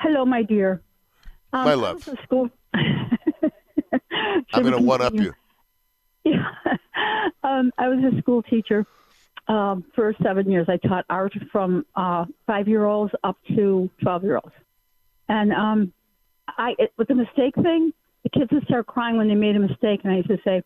Hello, 0.00 0.24
my 0.24 0.42
dear. 0.42 0.82
Um, 1.52 1.66
my 1.66 1.74
love. 1.74 2.02
School... 2.24 2.50
I'm 2.74 4.42
going 4.52 4.72
to 4.72 4.82
one 4.82 5.02
up 5.02 5.14
you. 5.14 5.32
Yeah. 6.24 6.50
um, 7.44 7.70
I 7.78 7.86
was 7.86 8.12
a 8.12 8.20
school 8.20 8.42
teacher 8.42 8.84
um, 9.46 9.84
for 9.94 10.12
seven 10.20 10.50
years. 10.50 10.66
I 10.68 10.76
taught 10.78 11.04
art 11.08 11.32
from 11.52 11.86
uh, 11.94 12.24
five 12.48 12.66
year 12.66 12.86
olds 12.86 13.12
up 13.22 13.36
to 13.54 13.88
12 14.02 14.24
year 14.24 14.40
olds. 14.42 14.56
And 15.28 15.52
um, 15.52 15.92
I, 16.48 16.74
it, 16.76 16.92
with 16.98 17.06
the 17.06 17.14
mistake 17.14 17.54
thing, 17.54 17.92
the 18.24 18.30
kids 18.30 18.50
would 18.50 18.64
start 18.64 18.88
crying 18.88 19.16
when 19.16 19.28
they 19.28 19.36
made 19.36 19.54
a 19.54 19.60
mistake. 19.60 20.00
And 20.02 20.12
I 20.12 20.16
used 20.16 20.28
to 20.30 20.38
say, 20.44 20.64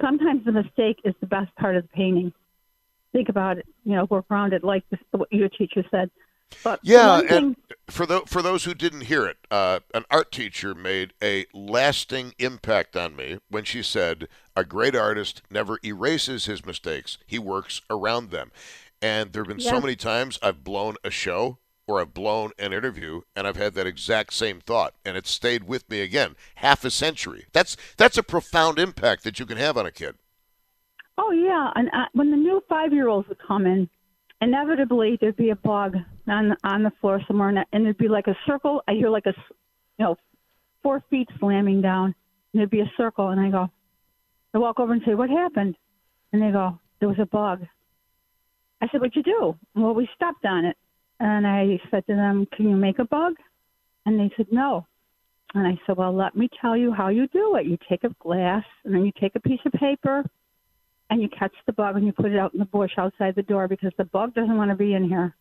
sometimes 0.00 0.44
the 0.44 0.52
mistake 0.52 1.00
is 1.04 1.14
the 1.20 1.26
best 1.26 1.54
part 1.56 1.76
of 1.76 1.82
the 1.82 1.88
painting. 1.88 2.32
Think 3.12 3.28
about 3.28 3.58
it, 3.58 3.66
you 3.84 3.94
know, 3.94 4.06
work 4.10 4.26
around 4.30 4.52
it 4.52 4.62
like 4.62 4.84
this, 4.90 5.00
what 5.10 5.32
your 5.32 5.48
teacher 5.48 5.84
said. 5.90 6.10
But 6.62 6.80
Yeah, 6.82 7.20
thing, 7.20 7.28
and 7.30 7.56
for 7.88 8.06
the, 8.06 8.20
for 8.26 8.40
those 8.40 8.64
who 8.64 8.74
didn't 8.74 9.02
hear 9.02 9.26
it, 9.26 9.38
uh, 9.50 9.80
an 9.94 10.04
art 10.10 10.30
teacher 10.30 10.74
made 10.74 11.12
a 11.22 11.46
lasting 11.52 12.34
impact 12.38 12.96
on 12.96 13.16
me 13.16 13.38
when 13.48 13.64
she 13.64 13.82
said, 13.82 14.28
"A 14.54 14.64
great 14.64 14.94
artist 14.94 15.42
never 15.50 15.78
erases 15.82 16.46
his 16.46 16.64
mistakes; 16.64 17.18
he 17.26 17.38
works 17.38 17.82
around 17.90 18.30
them." 18.30 18.52
And 19.02 19.32
there 19.32 19.42
have 19.42 19.48
been 19.48 19.60
so 19.60 19.80
many 19.80 19.96
times 19.96 20.38
I've 20.40 20.62
blown 20.62 20.96
a 21.04 21.10
show 21.10 21.58
or 21.86 22.00
I've 22.00 22.14
blown 22.14 22.50
an 22.58 22.72
interview, 22.72 23.20
and 23.34 23.46
I've 23.46 23.56
had 23.56 23.74
that 23.74 23.86
exact 23.86 24.32
same 24.32 24.60
thought, 24.60 24.94
and 25.04 25.16
it's 25.16 25.30
stayed 25.30 25.64
with 25.64 25.88
me 25.88 26.00
again 26.00 26.34
half 26.56 26.84
a 26.84 26.90
century. 26.90 27.46
That's 27.52 27.76
that's 27.96 28.18
a 28.18 28.22
profound 28.22 28.78
impact 28.78 29.24
that 29.24 29.38
you 29.38 29.46
can 29.46 29.56
have 29.56 29.76
on 29.76 29.86
a 29.86 29.92
kid. 29.92 30.16
Oh 31.18 31.30
yeah, 31.30 31.70
and 31.74 31.88
uh, 31.88 32.06
when 32.12 32.30
the 32.30 32.36
new 32.36 32.62
five-year-olds 32.68 33.28
would 33.28 33.38
come 33.46 33.66
in, 33.66 33.88
inevitably 34.40 35.16
there'd 35.20 35.36
be 35.36 35.50
a 35.50 35.56
bug 35.56 35.96
on 36.28 36.56
on 36.64 36.82
the 36.82 36.92
floor 37.00 37.20
somewhere, 37.26 37.48
and, 37.48 37.58
and 37.72 37.84
there'd 37.84 37.98
be 37.98 38.08
like 38.08 38.26
a 38.26 38.36
circle. 38.46 38.82
I 38.88 38.92
hear 38.92 39.08
like 39.08 39.26
a, 39.26 39.34
you 39.98 40.04
know, 40.04 40.16
four 40.82 41.02
feet 41.08 41.28
slamming 41.38 41.82
down, 41.82 42.14
and 42.52 42.60
there'd 42.60 42.70
be 42.70 42.80
a 42.80 42.92
circle, 42.96 43.28
and 43.28 43.40
I 43.40 43.50
go, 43.50 43.70
I 44.54 44.58
walk 44.58 44.80
over 44.80 44.92
and 44.92 45.02
say, 45.06 45.14
"What 45.14 45.30
happened?" 45.30 45.76
And 46.32 46.42
they 46.42 46.50
go, 46.50 46.78
"There 46.98 47.08
was 47.08 47.18
a 47.20 47.26
bug." 47.26 47.66
I 48.82 48.88
said, 48.88 49.00
"What'd 49.00 49.16
you 49.16 49.22
do?" 49.22 49.56
Well, 49.74 49.94
we 49.94 50.08
stepped 50.16 50.44
on 50.44 50.64
it, 50.64 50.76
and 51.20 51.46
I 51.46 51.80
said 51.90 52.06
to 52.06 52.14
them, 52.14 52.46
"Can 52.52 52.68
you 52.68 52.76
make 52.76 52.98
a 52.98 53.04
bug?" 53.04 53.34
And 54.04 54.18
they 54.18 54.30
said, 54.36 54.46
"No." 54.50 54.86
And 55.54 55.66
I 55.66 55.78
said, 55.86 55.96
"Well, 55.96 56.12
let 56.12 56.36
me 56.36 56.48
tell 56.60 56.76
you 56.76 56.92
how 56.92 57.08
you 57.08 57.26
do 57.28 57.56
it. 57.56 57.66
You 57.66 57.78
take 57.88 58.04
a 58.04 58.14
glass, 58.20 58.64
and 58.84 58.94
then 58.94 59.04
you 59.04 59.12
take 59.20 59.36
a 59.36 59.40
piece 59.40 59.64
of 59.64 59.72
paper." 59.72 60.24
and 61.10 61.22
you 61.22 61.28
catch 61.28 61.52
the 61.66 61.72
bug 61.72 61.96
and 61.96 62.04
you 62.04 62.12
put 62.12 62.32
it 62.32 62.38
out 62.38 62.52
in 62.52 62.58
the 62.58 62.64
bush 62.64 62.92
outside 62.98 63.34
the 63.34 63.42
door 63.42 63.68
because 63.68 63.92
the 63.96 64.04
bug 64.04 64.34
doesn't 64.34 64.56
want 64.56 64.70
to 64.70 64.76
be 64.76 64.94
in 64.94 65.08
here. 65.08 65.34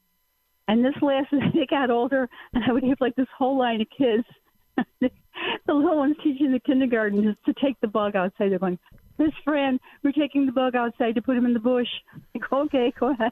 And 0.67 0.83
this 0.83 0.93
last, 1.01 1.27
they 1.53 1.65
got 1.69 1.89
older, 1.89 2.27
and 2.53 2.63
I 2.67 2.71
would 2.71 2.83
have 2.83 3.01
like 3.01 3.15
this 3.15 3.27
whole 3.38 3.57
line 3.57 3.81
of 3.81 3.88
kids. 3.95 4.25
the 5.01 5.73
little 5.73 5.97
ones 5.97 6.15
teaching 6.23 6.51
the 6.51 6.59
kindergarten 6.59 7.23
just 7.23 7.43
to 7.45 7.65
take 7.65 7.79
the 7.81 7.88
bug 7.88 8.15
outside. 8.15 8.51
They're 8.51 8.59
going, 8.59 8.79
Miss 9.17 9.31
Fran, 9.43 9.79
we're 10.03 10.11
taking 10.11 10.45
the 10.45 10.51
bug 10.51 10.75
outside 10.75 11.15
to 11.15 11.21
put 11.21 11.38
him 11.38 11.45
in 11.45 11.53
the 11.53 11.59
bush. 11.59 11.88
Go, 12.49 12.61
okay, 12.63 12.93
go 12.99 13.11
ahead. 13.11 13.31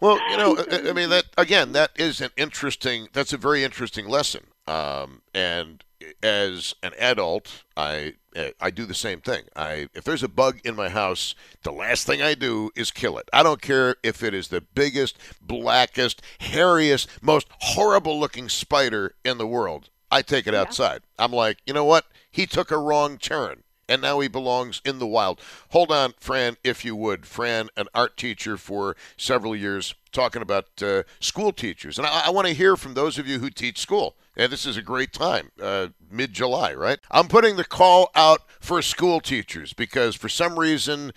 Well, 0.00 0.18
you 0.30 0.36
know, 0.36 0.64
I, 0.70 0.92
mean 0.92 1.08
that 1.10 1.26
again. 1.38 1.72
That 1.72 1.92
is 1.96 2.20
an 2.20 2.30
interesting. 2.36 3.08
That's 3.12 3.32
a 3.32 3.38
very 3.38 3.64
interesting 3.64 4.08
lesson. 4.08 4.46
Um, 4.66 5.22
and 5.34 5.84
as 6.22 6.74
an 6.82 6.92
adult, 6.98 7.64
I 7.76 8.14
I 8.60 8.70
do 8.70 8.84
the 8.84 8.94
same 8.94 9.20
thing. 9.20 9.44
I 9.56 9.88
if 9.94 10.04
there's 10.04 10.22
a 10.22 10.28
bug 10.28 10.60
in 10.64 10.76
my 10.76 10.88
house, 10.88 11.34
the 11.62 11.72
last 11.72 12.06
thing 12.06 12.22
I 12.22 12.34
do 12.34 12.70
is 12.76 12.90
kill 12.90 13.18
it. 13.18 13.28
I 13.32 13.42
don't 13.42 13.62
care 13.62 13.96
if 14.02 14.22
it 14.22 14.34
is 14.34 14.48
the 14.48 14.60
biggest, 14.60 15.16
blackest, 15.40 16.22
hairiest, 16.40 17.06
most 17.22 17.48
horrible-looking 17.60 18.48
spider 18.48 19.14
in 19.24 19.38
the 19.38 19.46
world. 19.46 19.90
I 20.10 20.22
take 20.22 20.46
it 20.46 20.54
outside. 20.54 21.02
I'm 21.18 21.32
like, 21.32 21.58
you 21.66 21.72
know 21.72 21.84
what? 21.84 22.06
He 22.30 22.46
took 22.46 22.70
a 22.70 22.78
wrong 22.78 23.18
turn 23.18 23.63
and 23.88 24.02
now 24.02 24.20
he 24.20 24.28
belongs 24.28 24.80
in 24.84 24.98
the 24.98 25.06
wild. 25.06 25.40
Hold 25.70 25.90
on, 25.90 26.14
Fran, 26.18 26.56
if 26.64 26.84
you 26.84 26.96
would. 26.96 27.26
Fran, 27.26 27.68
an 27.76 27.86
art 27.94 28.16
teacher 28.16 28.56
for 28.56 28.96
several 29.16 29.54
years, 29.54 29.94
talking 30.12 30.42
about 30.42 30.66
uh, 30.82 31.02
school 31.20 31.52
teachers. 31.52 31.98
And 31.98 32.06
I, 32.06 32.26
I 32.26 32.30
want 32.30 32.46
to 32.46 32.54
hear 32.54 32.76
from 32.76 32.94
those 32.94 33.18
of 33.18 33.26
you 33.26 33.38
who 33.38 33.50
teach 33.50 33.78
school. 33.78 34.16
And 34.36 34.50
this 34.50 34.66
is 34.66 34.76
a 34.76 34.82
great 34.82 35.12
time, 35.12 35.50
uh, 35.62 35.88
mid 36.10 36.32
July, 36.32 36.74
right? 36.74 36.98
I'm 37.10 37.28
putting 37.28 37.56
the 37.56 37.64
call 37.64 38.10
out 38.14 38.42
for 38.60 38.82
school 38.82 39.20
teachers 39.20 39.72
because 39.72 40.16
for 40.16 40.28
some 40.28 40.58
reason, 40.58 41.12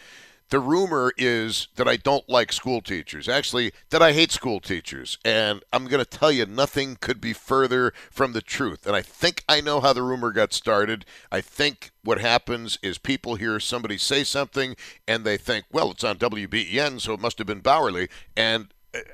the 0.49 0.59
rumor 0.59 1.11
is 1.17 1.67
that 1.75 1.87
I 1.87 1.97
don't 1.97 2.27
like 2.29 2.51
school 2.51 2.81
teachers. 2.81 3.27
Actually, 3.27 3.71
that 3.89 4.01
I 4.01 4.13
hate 4.13 4.31
school 4.31 4.59
teachers. 4.59 5.17
And 5.25 5.63
I'm 5.73 5.85
going 5.85 6.03
to 6.03 6.09
tell 6.09 6.31
you, 6.31 6.45
nothing 6.45 6.97
could 6.99 7.19
be 7.19 7.33
further 7.33 7.93
from 8.11 8.33
the 8.33 8.41
truth. 8.41 8.85
And 8.85 8.95
I 8.95 9.01
think 9.01 9.43
I 9.49 9.61
know 9.61 9.81
how 9.81 9.93
the 9.93 10.03
rumor 10.03 10.31
got 10.31 10.53
started. 10.53 11.05
I 11.31 11.41
think 11.41 11.91
what 12.03 12.21
happens 12.21 12.77
is 12.81 12.97
people 12.97 13.35
hear 13.35 13.59
somebody 13.59 13.97
say 13.97 14.23
something 14.23 14.75
and 15.07 15.25
they 15.25 15.37
think, 15.37 15.65
well, 15.71 15.91
it's 15.91 16.03
on 16.03 16.17
WBEN, 16.17 17.01
so 17.01 17.13
it 17.13 17.19
must 17.19 17.37
have 17.37 17.47
been 17.47 17.61
Bauerle. 17.61 18.09
And 18.35 18.67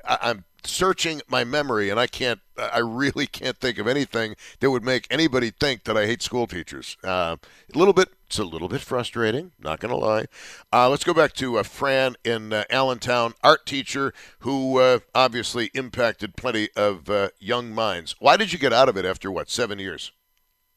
I- 0.04 0.18
I'm 0.22 0.44
searching 0.66 1.20
my 1.28 1.44
memory 1.44 1.90
and 1.90 2.00
I 2.00 2.06
can't, 2.06 2.40
I 2.56 2.78
really 2.78 3.26
can't 3.26 3.56
think 3.58 3.78
of 3.78 3.86
anything 3.86 4.34
that 4.60 4.70
would 4.70 4.82
make 4.82 5.06
anybody 5.10 5.50
think 5.50 5.84
that 5.84 5.96
I 5.96 6.06
hate 6.06 6.22
school 6.22 6.46
teachers. 6.46 6.96
Uh, 7.04 7.36
a 7.74 7.78
little 7.78 7.92
bit, 7.92 8.08
it's 8.26 8.38
a 8.38 8.44
little 8.44 8.68
bit 8.68 8.80
frustrating, 8.80 9.52
not 9.58 9.80
going 9.80 9.90
to 9.90 9.96
lie. 9.96 10.26
Uh, 10.72 10.88
let's 10.88 11.04
go 11.04 11.12
back 11.12 11.34
to 11.34 11.58
uh, 11.58 11.62
Fran 11.62 12.16
in 12.24 12.52
uh, 12.52 12.64
Allentown, 12.70 13.34
art 13.42 13.66
teacher 13.66 14.14
who 14.40 14.78
uh, 14.78 15.00
obviously 15.14 15.70
impacted 15.74 16.36
plenty 16.36 16.70
of 16.76 17.10
uh, 17.10 17.28
young 17.38 17.74
minds. 17.74 18.14
Why 18.18 18.36
did 18.36 18.52
you 18.52 18.58
get 18.58 18.72
out 18.72 18.88
of 18.88 18.96
it 18.96 19.04
after 19.04 19.30
what, 19.30 19.50
seven 19.50 19.78
years? 19.78 20.12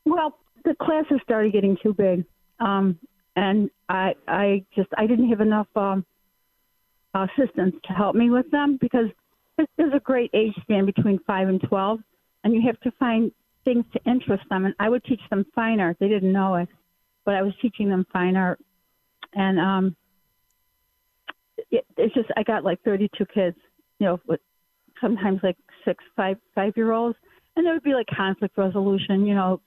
Well, 0.06 0.38
the 0.66 0.76
classes 0.76 1.20
started 1.24 1.54
getting 1.54 1.78
too 1.82 1.94
big, 1.94 2.26
um, 2.60 3.00
and 3.36 3.70
I, 3.88 4.16
I 4.28 4.66
just, 4.76 4.90
I 4.98 5.08
didn't 5.08 5.30
have 5.30 5.42
enough 5.42 5.68
um, 5.76 6.06
assistants 7.24 7.78
to 7.86 7.94
help 7.94 8.16
me 8.16 8.30
with 8.30 8.50
them 8.52 8.78
because 8.78 9.10
there's- 9.58 9.94
a 9.94 10.00
great 10.00 10.30
age 10.34 10.54
span 10.62 10.86
between 10.86 11.18
five 11.20 11.50
and 11.50 11.62
twelve, 11.62 12.00
and 12.44 12.54
you 12.54 12.62
have 12.62 12.80
to 12.82 12.92
find 12.92 13.32
things 13.66 13.86
to 13.94 14.00
interest 14.06 14.48
them. 14.50 14.66
And 14.66 14.76
I 14.80 14.90
would 14.90 15.04
teach 15.04 15.22
them 15.30 15.46
fine 15.56 15.80
art; 15.80 15.98
they 16.00 16.08
didn't 16.08 16.32
know 16.32 16.56
it, 16.56 16.70
but 17.26 17.36
I 17.36 17.42
was 17.42 17.56
teaching 17.58 17.90
them 17.90 18.06
fine 18.12 18.36
art, 18.36 18.60
and 19.34 19.60
um, 19.60 19.96
it, 21.72 21.86
it's 21.98 22.14
just 22.14 22.30
I 22.38 22.44
got 22.44 22.64
like 22.64 22.82
32 22.84 23.26
kids, 23.26 23.58
you 24.00 24.06
know, 24.06 24.20
with 24.28 24.42
sometimes 25.02 25.42
like 25.44 25.58
six, 25.86 26.04
five, 26.16 26.38
five 26.56 26.76
year 26.78 26.92
olds, 26.92 27.18
and 27.56 27.66
there 27.66 27.74
would 27.74 27.84
be 27.84 27.94
like 27.94 28.08
conflict 28.08 28.58
resolution, 28.58 29.26
you 29.26 29.36
know, 29.36 29.62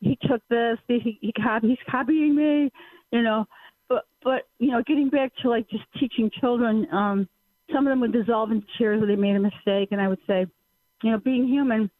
he 0.00 0.16
took 0.22 0.42
this, 0.48 0.78
he 0.86 1.18
he 1.20 1.32
copy, 1.32 1.68
he's 1.68 1.78
copying 1.90 2.34
me, 2.34 2.70
you 3.12 3.22
know. 3.22 3.46
But 3.88 4.06
but 4.22 4.48
you 4.58 4.70
know, 4.70 4.82
getting 4.86 5.08
back 5.08 5.32
to 5.42 5.50
like 5.50 5.68
just 5.70 5.84
teaching 5.98 6.30
children, 6.40 6.86
um, 6.92 7.28
some 7.72 7.86
of 7.86 7.90
them 7.90 8.00
would 8.00 8.12
dissolve 8.12 8.50
into 8.50 8.66
tears 8.76 9.00
when 9.00 9.08
they 9.08 9.16
made 9.16 9.36
a 9.36 9.40
mistake, 9.40 9.88
and 9.92 10.00
I 10.00 10.08
would 10.08 10.20
say, 10.26 10.46
you 11.02 11.10
know, 11.10 11.18
being 11.18 11.46
human, 11.46 11.90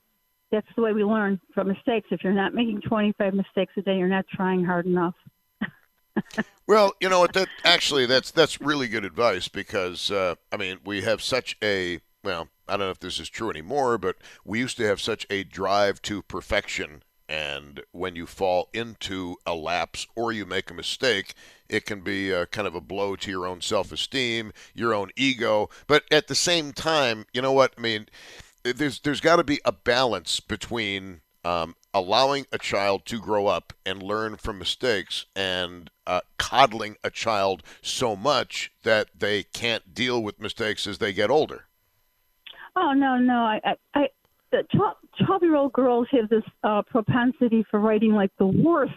that's 0.50 0.66
the 0.76 0.82
way 0.82 0.92
we 0.92 1.04
learn 1.04 1.40
from 1.54 1.68
mistakes. 1.68 2.08
If 2.10 2.24
you're 2.24 2.32
not 2.32 2.54
making 2.54 2.82
25 2.82 3.34
mistakes 3.34 3.72
a 3.76 3.82
day, 3.82 3.96
you're 3.96 4.08
not 4.08 4.26
trying 4.28 4.64
hard 4.64 4.86
enough. 4.86 5.14
Well, 6.66 6.92
you 7.00 7.08
know 7.08 7.20
what? 7.20 7.32
That 7.32 7.48
actually, 7.64 8.04
that's 8.04 8.30
that's 8.30 8.60
really 8.60 8.88
good 8.88 9.06
advice 9.06 9.48
because 9.48 10.10
uh, 10.10 10.34
I 10.52 10.58
mean, 10.58 10.78
we 10.84 11.00
have 11.00 11.22
such 11.22 11.56
a 11.62 12.00
well, 12.22 12.48
I 12.68 12.72
don't 12.72 12.80
know 12.80 12.90
if 12.90 13.00
this 13.00 13.18
is 13.18 13.30
true 13.30 13.48
anymore, 13.48 13.96
but 13.96 14.16
we 14.44 14.58
used 14.58 14.76
to 14.76 14.86
have 14.86 15.00
such 15.00 15.26
a 15.30 15.44
drive 15.44 16.02
to 16.02 16.20
perfection, 16.22 17.02
and 17.28 17.82
when 17.92 18.16
you 18.16 18.26
fall 18.26 18.68
into 18.72 19.36
a 19.46 19.54
lapse 19.54 20.06
or 20.14 20.32
you 20.32 20.46
make 20.46 20.70
a 20.70 20.74
mistake, 20.74 21.34
it 21.68 21.84
can 21.84 22.00
be 22.00 22.32
uh, 22.32 22.46
kind 22.46 22.66
of 22.66 22.74
a 22.74 22.80
blow 22.80 23.16
to 23.16 23.30
your 23.30 23.46
own 23.46 23.60
self-esteem, 23.60 24.52
your 24.74 24.94
own 24.94 25.10
ego. 25.16 25.68
But 25.86 26.04
at 26.10 26.28
the 26.28 26.34
same 26.34 26.72
time, 26.72 27.26
you 27.32 27.42
know 27.42 27.52
what? 27.52 27.74
I 27.76 27.80
mean, 27.80 28.06
there's 28.64 29.00
there's 29.00 29.20
got 29.20 29.36
to 29.36 29.44
be 29.44 29.60
a 29.64 29.72
balance 29.72 30.40
between 30.40 31.20
um, 31.44 31.76
allowing 31.94 32.46
a 32.52 32.58
child 32.58 33.04
to 33.06 33.20
grow 33.20 33.46
up 33.46 33.72
and 33.84 34.02
learn 34.02 34.36
from 34.36 34.58
mistakes 34.58 35.26
and 35.36 35.90
uh, 36.06 36.20
coddling 36.38 36.96
a 37.04 37.10
child 37.10 37.62
so 37.82 38.16
much 38.16 38.72
that 38.82 39.08
they 39.18 39.42
can't 39.42 39.94
deal 39.94 40.22
with 40.22 40.40
mistakes 40.40 40.86
as 40.86 40.98
they 40.98 41.12
get 41.12 41.30
older. 41.30 41.64
Oh 42.76 42.92
no, 42.92 43.16
no, 43.16 43.40
I, 43.40 43.60
I, 43.64 43.76
I 43.94 44.08
the 44.50 44.64
12 45.26 45.42
year 45.42 45.56
old 45.56 45.72
girls 45.72 46.06
have 46.12 46.28
this 46.28 46.44
uh, 46.64 46.82
propensity 46.82 47.64
for 47.70 47.80
writing 47.80 48.12
like 48.12 48.30
the 48.38 48.46
worst, 48.46 48.92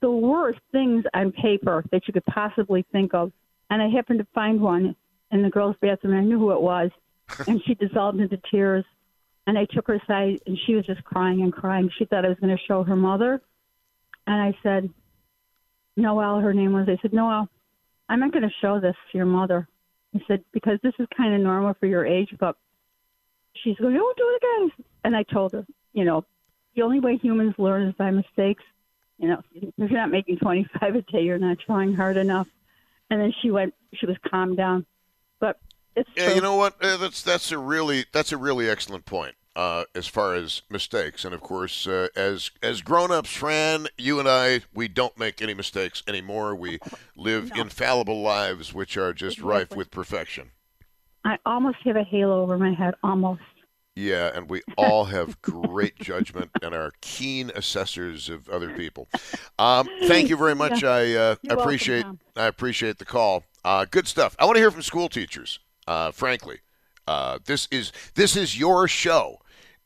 the 0.00 0.10
worst 0.10 0.58
things 0.72 1.04
on 1.14 1.32
paper 1.32 1.84
that 1.92 2.06
you 2.06 2.12
could 2.12 2.24
possibly 2.26 2.84
think 2.92 3.14
of. 3.14 3.32
And 3.70 3.82
I 3.82 3.88
happened 3.88 4.18
to 4.18 4.26
find 4.34 4.60
one 4.60 4.96
in 5.30 5.42
the 5.42 5.50
girls' 5.50 5.76
bathroom. 5.80 6.14
And 6.14 6.22
I 6.22 6.24
knew 6.24 6.38
who 6.38 6.52
it 6.52 6.60
was, 6.60 6.90
and 7.46 7.60
she 7.66 7.74
dissolved 7.74 8.20
into 8.20 8.38
tears. 8.50 8.84
And 9.46 9.58
I 9.58 9.66
took 9.66 9.88
her 9.88 9.94
aside, 9.94 10.40
and 10.46 10.56
she 10.66 10.74
was 10.74 10.86
just 10.86 11.02
crying 11.02 11.42
and 11.42 11.52
crying. 11.52 11.90
She 11.98 12.04
thought 12.04 12.24
I 12.24 12.28
was 12.28 12.38
going 12.38 12.56
to 12.56 12.62
show 12.68 12.84
her 12.84 12.94
mother. 12.94 13.40
And 14.26 14.36
I 14.40 14.56
said, 14.62 14.88
Noelle, 15.96 16.38
her 16.40 16.54
name 16.54 16.72
was. 16.72 16.88
I 16.88 16.96
said, 17.02 17.12
Noelle, 17.12 17.48
I'm 18.08 18.20
not 18.20 18.32
going 18.32 18.44
to 18.44 18.54
show 18.60 18.78
this 18.78 18.94
to 19.10 19.18
your 19.18 19.26
mother. 19.26 19.66
I 20.14 20.20
said, 20.28 20.44
because 20.52 20.78
this 20.82 20.92
is 20.98 21.08
kind 21.16 21.34
of 21.34 21.40
normal 21.40 21.74
for 21.80 21.86
your 21.86 22.06
age, 22.06 22.28
but 22.38 22.56
she's 23.54 23.76
going, 23.76 23.96
oh, 23.96 24.12
do 24.16 24.28
it 24.28 24.42
again. 24.44 24.84
And 25.04 25.16
I 25.16 25.22
told 25.22 25.52
her, 25.52 25.66
you 25.92 26.04
know, 26.04 26.24
the 26.74 26.82
only 26.82 27.00
way 27.00 27.16
humans 27.16 27.54
learn 27.58 27.82
is 27.88 27.94
by 27.94 28.10
mistakes. 28.10 28.62
You 29.18 29.28
know, 29.28 29.42
if 29.54 29.72
you're 29.76 30.00
not 30.00 30.10
making 30.10 30.38
25 30.38 30.94
a 30.96 31.02
day, 31.02 31.22
you're 31.22 31.38
not 31.38 31.58
trying 31.58 31.94
hard 31.94 32.16
enough. 32.16 32.48
And 33.10 33.20
then 33.20 33.32
she 33.40 33.50
went, 33.50 33.74
she 33.94 34.06
was 34.06 34.16
calmed 34.28 34.56
down. 34.56 34.86
But 35.38 35.60
It's 35.94 36.08
Yeah, 36.16 36.26
true. 36.26 36.34
you 36.36 36.40
know 36.40 36.56
what? 36.56 36.82
Uh, 36.82 36.96
that's 36.96 37.22
that's 37.22 37.52
a 37.52 37.58
really 37.58 38.06
that's 38.12 38.32
a 38.32 38.36
really 38.36 38.70
excellent 38.70 39.04
point 39.04 39.34
uh, 39.54 39.84
as 39.94 40.06
far 40.06 40.34
as 40.34 40.62
mistakes. 40.70 41.24
And 41.24 41.34
of 41.34 41.40
course, 41.42 41.86
uh, 41.86 42.08
as 42.16 42.50
as 42.62 42.80
grown-ups, 42.80 43.30
Fran, 43.30 43.88
you 43.98 44.18
and 44.18 44.28
I, 44.28 44.62
we 44.74 44.88
don't 44.88 45.16
make 45.18 45.42
any 45.42 45.52
mistakes 45.54 46.02
anymore. 46.08 46.56
We 46.56 46.78
live 47.16 47.52
infallible 47.54 48.22
lives, 48.22 48.72
which 48.72 48.96
are 48.96 49.12
just 49.12 49.40
rife 49.40 49.76
with 49.76 49.90
perfection. 49.90 50.52
I 51.24 51.38
almost 51.46 51.78
have 51.84 51.96
a 51.96 52.04
halo 52.04 52.42
over 52.42 52.58
my 52.58 52.72
head. 52.72 52.94
Almost. 53.02 53.42
Yeah, 53.94 54.30
and 54.34 54.48
we 54.48 54.62
all 54.78 55.04
have 55.04 55.40
great 55.42 55.96
judgment 55.98 56.50
and 56.62 56.74
are 56.74 56.92
keen 57.02 57.50
assessors 57.54 58.30
of 58.30 58.48
other 58.48 58.70
people. 58.70 59.06
Um, 59.58 59.86
thank 60.04 60.30
you 60.30 60.36
very 60.36 60.54
much. 60.54 60.82
I 60.82 61.00
uh, 61.00 61.04
You're 61.04 61.36
welcome, 61.44 61.58
appreciate 61.58 62.06
I 62.36 62.46
appreciate 62.46 62.98
the 62.98 63.04
call. 63.04 63.44
Uh, 63.64 63.84
good 63.90 64.08
stuff. 64.08 64.34
I 64.38 64.46
want 64.46 64.56
to 64.56 64.60
hear 64.60 64.70
from 64.70 64.82
school 64.82 65.10
teachers. 65.10 65.60
Uh, 65.86 66.10
frankly, 66.10 66.60
uh, 67.06 67.38
this 67.44 67.68
is 67.70 67.92
this 68.14 68.34
is 68.34 68.58
your 68.58 68.88
show, 68.88 69.40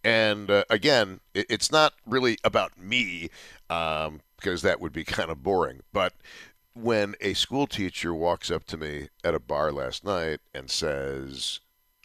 and 0.05 0.51
uh, 0.51 0.65
again, 0.71 1.19
it, 1.35 1.47
it's 1.51 1.73
not 1.73 1.95
really 2.07 2.39
about 2.45 2.79
me 2.79 3.31
um, 3.69 4.21
because 4.37 4.63
that 4.63 4.81
would 4.81 4.93
be 4.93 5.05
kind 5.05 5.31
of 5.31 5.43
boring. 5.43 5.81
But 5.93 6.13
when 6.77 7.15
a 7.23 7.33
school 7.33 7.67
teacher 7.67 8.15
walks 8.15 8.51
up 8.51 8.65
to 8.65 8.77
me 8.77 9.09
at 9.25 9.35
a 9.35 9.41
bar 9.41 9.73
last 9.73 10.05
night 10.05 10.41
and 10.55 10.71
says, 10.71 11.61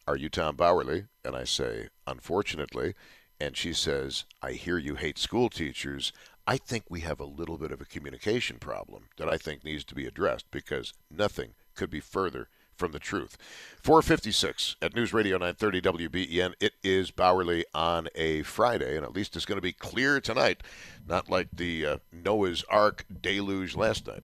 are 0.08 0.16
you 0.16 0.30
Tom 0.30 0.56
Bauerle? 0.56 1.08
And 1.24 1.36
I 1.36 1.44
say, 1.44 1.90
Unfortunately. 2.08 2.94
And 3.40 3.58
she 3.58 3.74
says, 3.74 4.26
I 4.42 4.52
hear 4.54 4.78
you 4.78 4.96
hate 4.96 5.18
school 5.18 5.50
teachers. 5.50 6.14
I 6.48 6.58
think 6.58 6.86
we 6.90 7.02
have 7.02 7.20
a 7.20 7.26
little 7.26 7.58
bit 7.58 7.72
of 7.72 7.82
a 7.82 7.86
communication 7.86 8.58
problem 8.60 9.10
that 9.18 9.28
I 9.28 9.38
think 9.38 9.64
needs 9.64 9.84
to 9.86 9.96
be 9.96 10.06
addressed 10.06 10.46
because 10.52 10.94
nothing 11.10 11.54
could 11.76 11.90
be 11.90 12.00
further 12.00 12.50
from 12.76 12.92
the 12.92 13.00
truth. 13.00 13.38
456 13.84 14.76
at 14.82 14.96
News 14.96 15.14
Radio 15.14 15.38
930 15.38 15.82
WBEN. 16.08 16.54
It 16.60 16.74
is 16.84 17.12
Bauerle 17.12 17.64
on 17.74 18.08
a 18.16 18.44
Friday, 18.44 18.96
and 18.96 19.06
at 19.06 19.14
least 19.14 19.36
it's 19.36 19.46
going 19.46 19.58
to 19.58 19.62
be 19.62 19.74
clear 19.74 20.20
tonight, 20.20 20.62
not 21.08 21.30
like 21.30 21.50
the 21.54 21.86
uh, 21.86 21.98
Noah's 22.12 22.64
Ark 22.70 23.06
deluge 23.22 23.76
last 23.76 24.08
night. 24.08 24.24